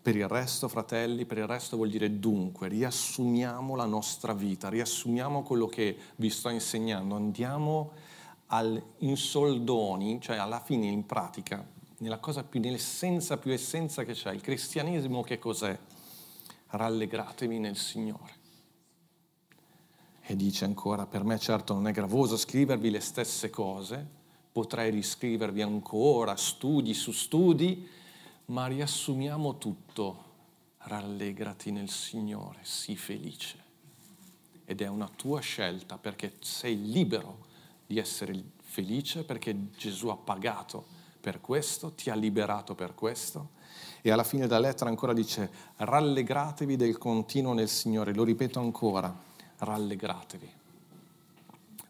per 0.00 0.16
il 0.16 0.26
resto, 0.26 0.68
fratelli, 0.68 1.26
per 1.26 1.36
il 1.36 1.46
resto 1.46 1.76
vuol 1.76 1.90
dire 1.90 2.18
dunque, 2.18 2.68
riassumiamo 2.68 3.76
la 3.76 3.84
nostra 3.84 4.32
vita, 4.32 4.70
riassumiamo 4.70 5.42
quello 5.42 5.66
che 5.66 5.98
vi 6.16 6.30
sto 6.30 6.48
insegnando, 6.48 7.14
andiamo 7.14 7.92
al, 8.46 8.82
in 9.00 9.18
soldoni, 9.18 10.18
cioè 10.18 10.36
alla 10.36 10.60
fine 10.60 10.86
in 10.86 11.04
pratica, 11.04 11.62
nella 11.98 12.18
cosa 12.18 12.42
più, 12.42 12.58
nell'essenza 12.58 13.36
più 13.36 13.52
essenza 13.52 14.04
che 14.04 14.14
c'è. 14.14 14.32
Il 14.32 14.40
cristianesimo 14.40 15.22
che 15.22 15.38
cos'è? 15.38 15.78
Rallegratevi 16.68 17.58
nel 17.58 17.76
Signore. 17.76 18.39
E 20.30 20.36
dice 20.36 20.64
ancora, 20.64 21.06
per 21.06 21.24
me 21.24 21.40
certo 21.40 21.74
non 21.74 21.88
è 21.88 21.90
gravoso 21.90 22.36
scrivervi 22.36 22.88
le 22.88 23.00
stesse 23.00 23.50
cose, 23.50 24.06
potrei 24.52 24.92
riscrivervi 24.92 25.60
ancora 25.60 26.36
studi 26.36 26.94
su 26.94 27.10
studi, 27.10 27.84
ma 28.44 28.68
riassumiamo 28.68 29.58
tutto. 29.58 30.28
Rallegrati 30.82 31.72
nel 31.72 31.90
Signore, 31.90 32.60
sii 32.62 32.94
felice. 32.96 33.58
ed 34.66 34.80
è 34.80 34.86
una 34.86 35.10
tua 35.16 35.40
scelta 35.40 35.98
perché 35.98 36.34
sei 36.38 36.80
libero 36.92 37.46
di 37.84 37.98
essere 37.98 38.40
felice 38.62 39.24
perché 39.24 39.70
Gesù 39.76 40.10
ha 40.10 40.16
pagato 40.16 40.84
per 41.20 41.40
questo, 41.40 41.90
ti 41.94 42.08
ha 42.08 42.14
liberato 42.14 42.76
per 42.76 42.94
questo. 42.94 43.48
E 44.00 44.12
alla 44.12 44.22
fine 44.22 44.46
della 44.46 44.60
lettera 44.60 44.90
ancora 44.90 45.12
dice 45.12 45.50
rallegratevi 45.74 46.76
del 46.76 46.98
continuo 46.98 47.52
nel 47.52 47.68
Signore, 47.68 48.14
lo 48.14 48.22
ripeto 48.22 48.60
ancora, 48.60 49.28
rallegratevi. 49.60 50.58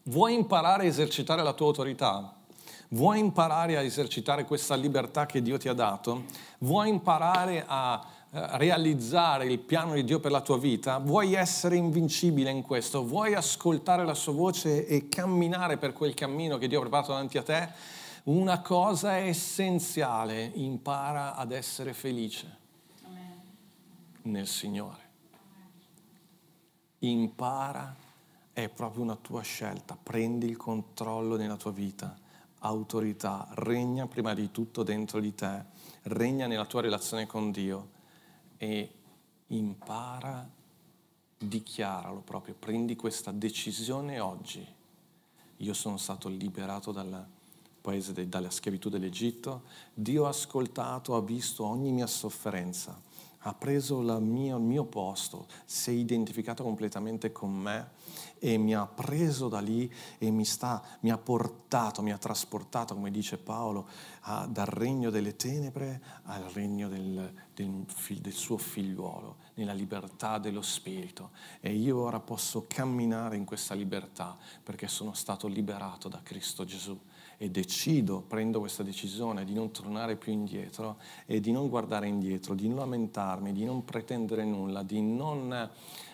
Vuoi 0.03 0.33
imparare 0.33 0.83
a 0.83 0.87
esercitare 0.87 1.43
la 1.43 1.53
tua 1.53 1.67
autorità? 1.67 2.33
Vuoi 2.89 3.19
imparare 3.19 3.77
a 3.77 3.81
esercitare 3.81 4.45
questa 4.45 4.75
libertà 4.75 5.25
che 5.25 5.41
Dio 5.41 5.57
ti 5.57 5.69
ha 5.69 5.73
dato? 5.73 6.23
Vuoi 6.59 6.89
imparare 6.89 7.63
a 7.65 8.05
eh, 8.33 8.57
realizzare 8.57 9.45
il 9.45 9.59
piano 9.59 9.93
di 9.93 10.03
Dio 10.03 10.19
per 10.19 10.31
la 10.31 10.41
tua 10.41 10.57
vita? 10.57 10.97
Vuoi 10.97 11.33
essere 11.33 11.75
invincibile 11.75 12.49
in 12.49 12.61
questo? 12.63 13.05
Vuoi 13.05 13.33
ascoltare 13.33 14.03
la 14.03 14.13
sua 14.13 14.33
voce 14.33 14.85
e 14.87 15.07
camminare 15.07 15.77
per 15.77 15.93
quel 15.93 16.13
cammino 16.13 16.57
che 16.57 16.67
Dio 16.67 16.79
ha 16.79 16.81
preparato 16.81 17.11
davanti 17.11 17.37
a 17.37 17.43
te? 17.43 17.69
Una 18.23 18.61
cosa 18.61 19.17
è 19.17 19.27
essenziale, 19.27 20.51
impara 20.55 21.35
ad 21.35 21.51
essere 21.51 21.93
felice 21.93 22.57
nel 24.23 24.47
Signore. 24.47 25.10
Impara, 27.03 27.95
è 28.53 28.69
proprio 28.69 29.01
una 29.01 29.15
tua 29.15 29.41
scelta, 29.41 29.97
prendi 30.01 30.45
il 30.45 30.55
controllo 30.55 31.35
nella 31.35 31.57
tua 31.57 31.71
vita. 31.71 32.15
Autorità, 32.59 33.47
regna 33.53 34.05
prima 34.05 34.35
di 34.35 34.51
tutto 34.51 34.83
dentro 34.83 35.19
di 35.19 35.33
te, 35.33 35.65
regna 36.03 36.45
nella 36.45 36.65
tua 36.65 36.81
relazione 36.81 37.25
con 37.25 37.49
Dio. 37.49 37.89
E 38.57 38.91
impara, 39.47 40.47
dichiaralo 41.39 42.19
proprio, 42.19 42.53
prendi 42.53 42.95
questa 42.95 43.31
decisione 43.31 44.19
oggi. 44.19 44.63
Io 45.57 45.73
sono 45.73 45.97
stato 45.97 46.29
liberato 46.29 46.91
dal 46.91 47.25
paese 47.81 48.29
dalla 48.29 48.51
schiavitù 48.51 48.89
dell'Egitto, 48.89 49.63
Dio 49.91 50.27
ha 50.27 50.29
ascoltato, 50.29 51.15
ha 51.15 51.21
visto 51.21 51.65
ogni 51.65 51.91
mia 51.91 52.05
sofferenza 52.05 53.09
ha 53.43 53.53
preso 53.53 54.01
mia, 54.19 54.55
il 54.55 54.61
mio 54.61 54.85
posto, 54.85 55.47
si 55.65 55.89
è 55.89 55.93
identificato 55.93 56.63
completamente 56.63 57.31
con 57.31 57.51
me 57.51 57.91
e 58.37 58.57
mi 58.57 58.75
ha 58.75 58.85
preso 58.85 59.47
da 59.47 59.59
lì 59.59 59.91
e 60.17 60.29
mi, 60.29 60.45
sta, 60.45 60.83
mi 61.01 61.11
ha 61.11 61.17
portato, 61.17 62.01
mi 62.01 62.11
ha 62.11 62.17
trasportato, 62.17 62.93
come 62.93 63.11
dice 63.11 63.37
Paolo, 63.37 63.87
a, 64.21 64.45
dal 64.47 64.67
regno 64.67 65.09
delle 65.09 65.35
tenebre 65.35 66.01
al 66.23 66.43
regno 66.43 66.87
del, 66.87 67.33
del, 67.53 67.85
del 68.19 68.33
suo 68.33 68.57
figliuolo, 68.57 69.37
nella 69.55 69.73
libertà 69.73 70.37
dello 70.37 70.61
Spirito. 70.61 71.31
E 71.59 71.73
io 71.73 71.99
ora 71.99 72.19
posso 72.19 72.65
camminare 72.67 73.37
in 73.37 73.45
questa 73.45 73.73
libertà 73.73 74.37
perché 74.63 74.87
sono 74.87 75.13
stato 75.13 75.47
liberato 75.47 76.09
da 76.09 76.21
Cristo 76.21 76.63
Gesù 76.63 76.99
e 77.41 77.49
decido, 77.49 78.21
prendo 78.21 78.59
questa 78.59 78.83
decisione 78.83 79.43
di 79.45 79.55
non 79.55 79.71
tornare 79.71 80.15
più 80.15 80.31
indietro 80.31 80.97
e 81.25 81.39
di 81.39 81.51
non 81.51 81.69
guardare 81.69 82.07
indietro, 82.07 82.53
di 82.53 82.67
non 82.67 82.77
lamentarmi, 82.77 83.51
di 83.51 83.65
non 83.65 83.83
pretendere 83.83 84.45
nulla, 84.45 84.83
di 84.83 85.01
non 85.01 85.51
eh, 85.51 85.69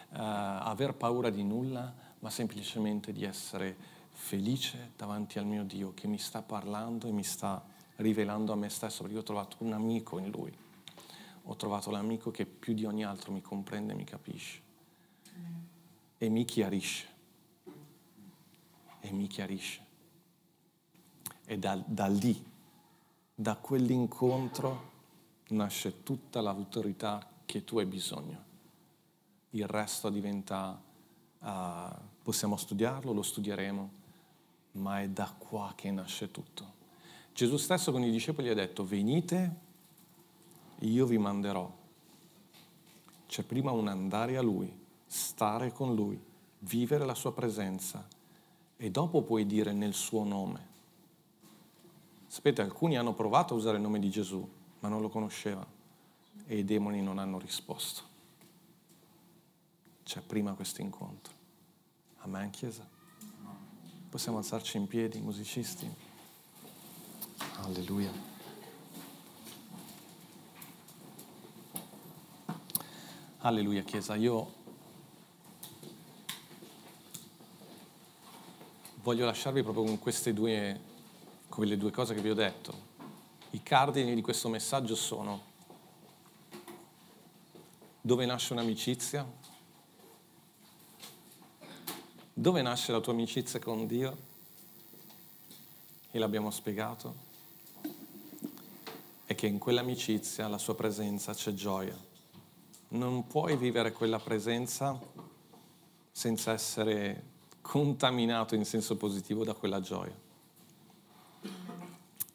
aver 0.09 0.93
paura 0.93 1.29
di 1.29 1.43
nulla, 1.43 1.93
ma 2.19 2.29
semplicemente 2.29 3.11
di 3.11 3.25
essere 3.25 3.75
felice 4.09 4.91
davanti 4.95 5.37
al 5.37 5.45
mio 5.45 5.65
Dio 5.65 5.91
che 5.93 6.07
mi 6.07 6.17
sta 6.17 6.41
parlando 6.41 7.09
e 7.09 7.11
mi 7.11 7.25
sta 7.25 7.61
rivelando 7.97 8.53
a 8.53 8.55
me 8.55 8.69
stesso, 8.69 9.03
perché 9.03 9.17
ho 9.17 9.23
trovato 9.23 9.57
un 9.59 9.73
amico 9.73 10.19
in 10.19 10.31
Lui. 10.31 10.57
Ho 11.43 11.55
trovato 11.57 11.91
l'amico 11.91 12.31
che 12.31 12.45
più 12.45 12.73
di 12.73 12.85
ogni 12.85 13.03
altro 13.03 13.33
mi 13.33 13.41
comprende 13.41 13.91
e 13.91 13.95
mi 13.97 14.05
capisce. 14.05 14.61
E 16.19 16.29
mi 16.29 16.45
chiarisce. 16.45 17.05
E 19.01 19.11
mi 19.11 19.27
chiarisce. 19.27 19.86
E 21.49 21.57
da, 21.57 21.81
da 21.85 22.07
lì, 22.07 22.43
da 23.33 23.55
quell'incontro, 23.55 24.91
nasce 25.49 26.03
tutta 26.03 26.41
l'autorità 26.41 27.25
che 27.45 27.63
tu 27.63 27.79
hai 27.79 27.85
bisogno. 27.85 28.43
Il 29.51 29.65
resto 29.65 30.09
diventa, 30.09 30.77
uh, 31.39 31.47
possiamo 32.21 32.57
studiarlo, 32.57 33.13
lo 33.13 33.21
studieremo, 33.21 33.89
ma 34.73 35.01
è 35.01 35.07
da 35.07 35.33
qua 35.37 35.71
che 35.73 35.89
nasce 35.89 36.31
tutto. 36.31 36.75
Gesù 37.33 37.55
stesso 37.55 37.93
con 37.93 38.03
i 38.03 38.11
discepoli 38.11 38.49
ha 38.49 38.53
detto, 38.53 38.85
venite, 38.85 39.55
io 40.79 41.05
vi 41.05 41.17
manderò. 41.17 41.71
C'è 43.25 43.43
prima 43.43 43.71
un 43.71 43.87
andare 43.87 44.35
a 44.35 44.41
Lui, 44.41 44.71
stare 45.05 45.71
con 45.71 45.95
Lui, 45.95 46.21
vivere 46.59 47.05
la 47.05 47.15
Sua 47.15 47.31
presenza 47.31 48.05
e 48.75 48.91
dopo 48.91 49.21
puoi 49.21 49.45
dire 49.45 49.71
nel 49.71 49.93
suo 49.93 50.25
nome. 50.25 50.66
Sapete, 52.27 52.61
alcuni 52.61 52.97
hanno 52.97 53.13
provato 53.13 53.53
a 53.53 53.57
usare 53.57 53.77
il 53.77 53.81
nome 53.81 53.99
di 53.99 54.09
Gesù, 54.09 54.47
ma 54.79 54.89
non 54.89 55.01
lo 55.01 55.09
conoscevano 55.09 55.75
e 56.45 56.57
i 56.57 56.65
demoni 56.65 57.01
non 57.01 57.17
hanno 57.17 57.39
risposto. 57.39 58.03
C'è 60.03 60.21
prima 60.21 60.53
questo 60.53 60.81
incontro. 60.81 61.33
Amen, 62.19 62.49
Chiesa? 62.49 62.87
Possiamo 64.09 64.37
alzarci 64.37 64.77
in 64.77 64.87
piedi, 64.87 65.19
musicisti? 65.19 65.89
Alleluia. 67.63 68.11
Alleluia, 73.39 73.83
Chiesa. 73.83 74.15
Io 74.15 74.53
voglio 79.01 79.25
lasciarvi 79.25 79.63
proprio 79.63 79.83
con 79.83 79.99
queste 79.99 80.33
due 80.33 80.86
quelle 81.49 81.77
due 81.77 81.91
cose 81.91 82.13
che 82.13 82.21
vi 82.21 82.29
ho 82.29 82.35
detto. 82.35 82.85
I 83.51 83.63
cardini 83.63 84.13
di 84.13 84.21
questo 84.21 84.49
messaggio 84.49 84.95
sono 84.95 85.41
dove 88.01 88.25
nasce 88.25 88.53
un'amicizia, 88.53 89.25
dove 92.33 92.61
nasce 92.61 92.91
la 92.91 92.99
tua 92.99 93.13
amicizia 93.13 93.59
con 93.59 93.85
Dio, 93.87 94.25
e 96.11 96.19
l'abbiamo 96.19 96.51
spiegato, 96.51 97.25
è 99.25 99.35
che 99.35 99.47
in 99.47 99.57
quell'amicizia, 99.57 100.47
la 100.47 100.57
sua 100.57 100.73
presenza, 100.73 101.33
c'è 101.33 101.53
gioia. 101.53 101.97
Non 102.89 103.27
puoi 103.27 103.57
vivere 103.57 103.91
quella 103.91 104.19
presenza 104.19 104.97
senza 106.11 106.53
essere 106.53 107.23
contaminato 107.61 108.55
in 108.55 108.65
senso 108.65 108.95
positivo 108.95 109.43
da 109.43 109.53
quella 109.53 109.81
gioia. 109.81 110.26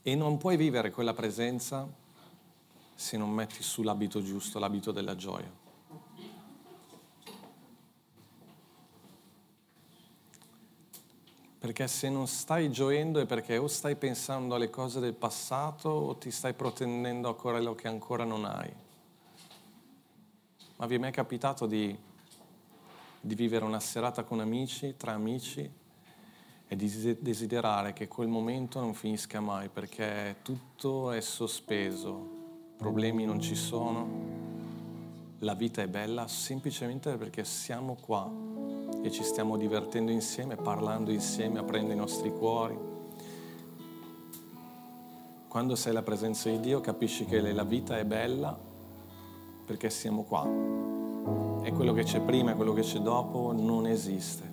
E 0.02 0.14
non 0.16 0.36
puoi 0.36 0.56
vivere 0.56 0.90
quella 0.90 1.14
presenza 1.14 1.88
se 2.94 3.16
non 3.16 3.30
metti 3.30 3.62
sull'abito 3.62 4.22
giusto, 4.22 4.58
l'abito 4.58 4.92
della 4.92 5.14
gioia. 5.14 5.50
Perché 11.58 11.86
se 11.86 12.08
non 12.08 12.26
stai 12.26 12.72
gioendo 12.72 13.20
è 13.20 13.26
perché 13.26 13.56
o 13.56 13.68
stai 13.68 13.94
pensando 13.94 14.56
alle 14.56 14.70
cose 14.70 14.98
del 14.98 15.14
passato 15.14 15.88
o 15.88 16.16
ti 16.16 16.32
stai 16.32 16.54
protendendo 16.54 17.28
a 17.28 17.36
quello 17.36 17.76
che 17.76 17.86
ancora 17.86 18.24
non 18.24 18.44
hai. 18.44 18.72
Ma 20.76 20.86
vi 20.86 20.96
è 20.96 20.98
mai 20.98 21.12
capitato 21.12 21.66
di, 21.66 21.96
di 23.20 23.34
vivere 23.36 23.64
una 23.64 23.78
serata 23.78 24.24
con 24.24 24.40
amici, 24.40 24.96
tra 24.96 25.12
amici, 25.12 25.70
e 26.72 26.76
di 26.76 27.18
desiderare 27.20 27.92
che 27.92 28.08
quel 28.08 28.28
momento 28.28 28.80
non 28.80 28.94
finisca 28.94 29.40
mai 29.40 29.68
perché 29.68 30.36
tutto 30.40 31.10
è 31.10 31.20
sospeso, 31.20 32.74
problemi 32.78 33.26
non 33.26 33.40
ci 33.40 33.54
sono, 33.54 34.08
la 35.40 35.52
vita 35.52 35.82
è 35.82 35.86
bella 35.86 36.26
semplicemente 36.28 37.14
perché 37.18 37.44
siamo 37.44 37.98
qua 38.00 38.26
e 39.02 39.10
ci 39.10 39.22
stiamo 39.22 39.58
divertendo 39.58 40.12
insieme, 40.12 40.56
parlando 40.56 41.10
insieme, 41.10 41.58
aprendo 41.58 41.92
i 41.92 41.96
nostri 41.96 42.32
cuori. 42.32 42.78
Quando 45.48 45.76
sei 45.76 45.90
alla 45.90 46.02
presenza 46.02 46.48
di 46.48 46.58
Dio 46.58 46.80
capisci 46.80 47.26
che 47.26 47.52
la 47.52 47.64
vita 47.64 47.98
è 47.98 48.04
bella 48.06 48.58
perché 49.66 49.90
siamo 49.90 50.22
qua 50.22 50.44
e 51.64 51.70
quello 51.70 51.92
che 51.92 52.04
c'è 52.04 52.20
prima 52.20 52.52
e 52.52 52.54
quello 52.54 52.72
che 52.72 52.80
c'è 52.80 53.00
dopo 53.00 53.52
non 53.52 53.86
esiste 53.86 54.52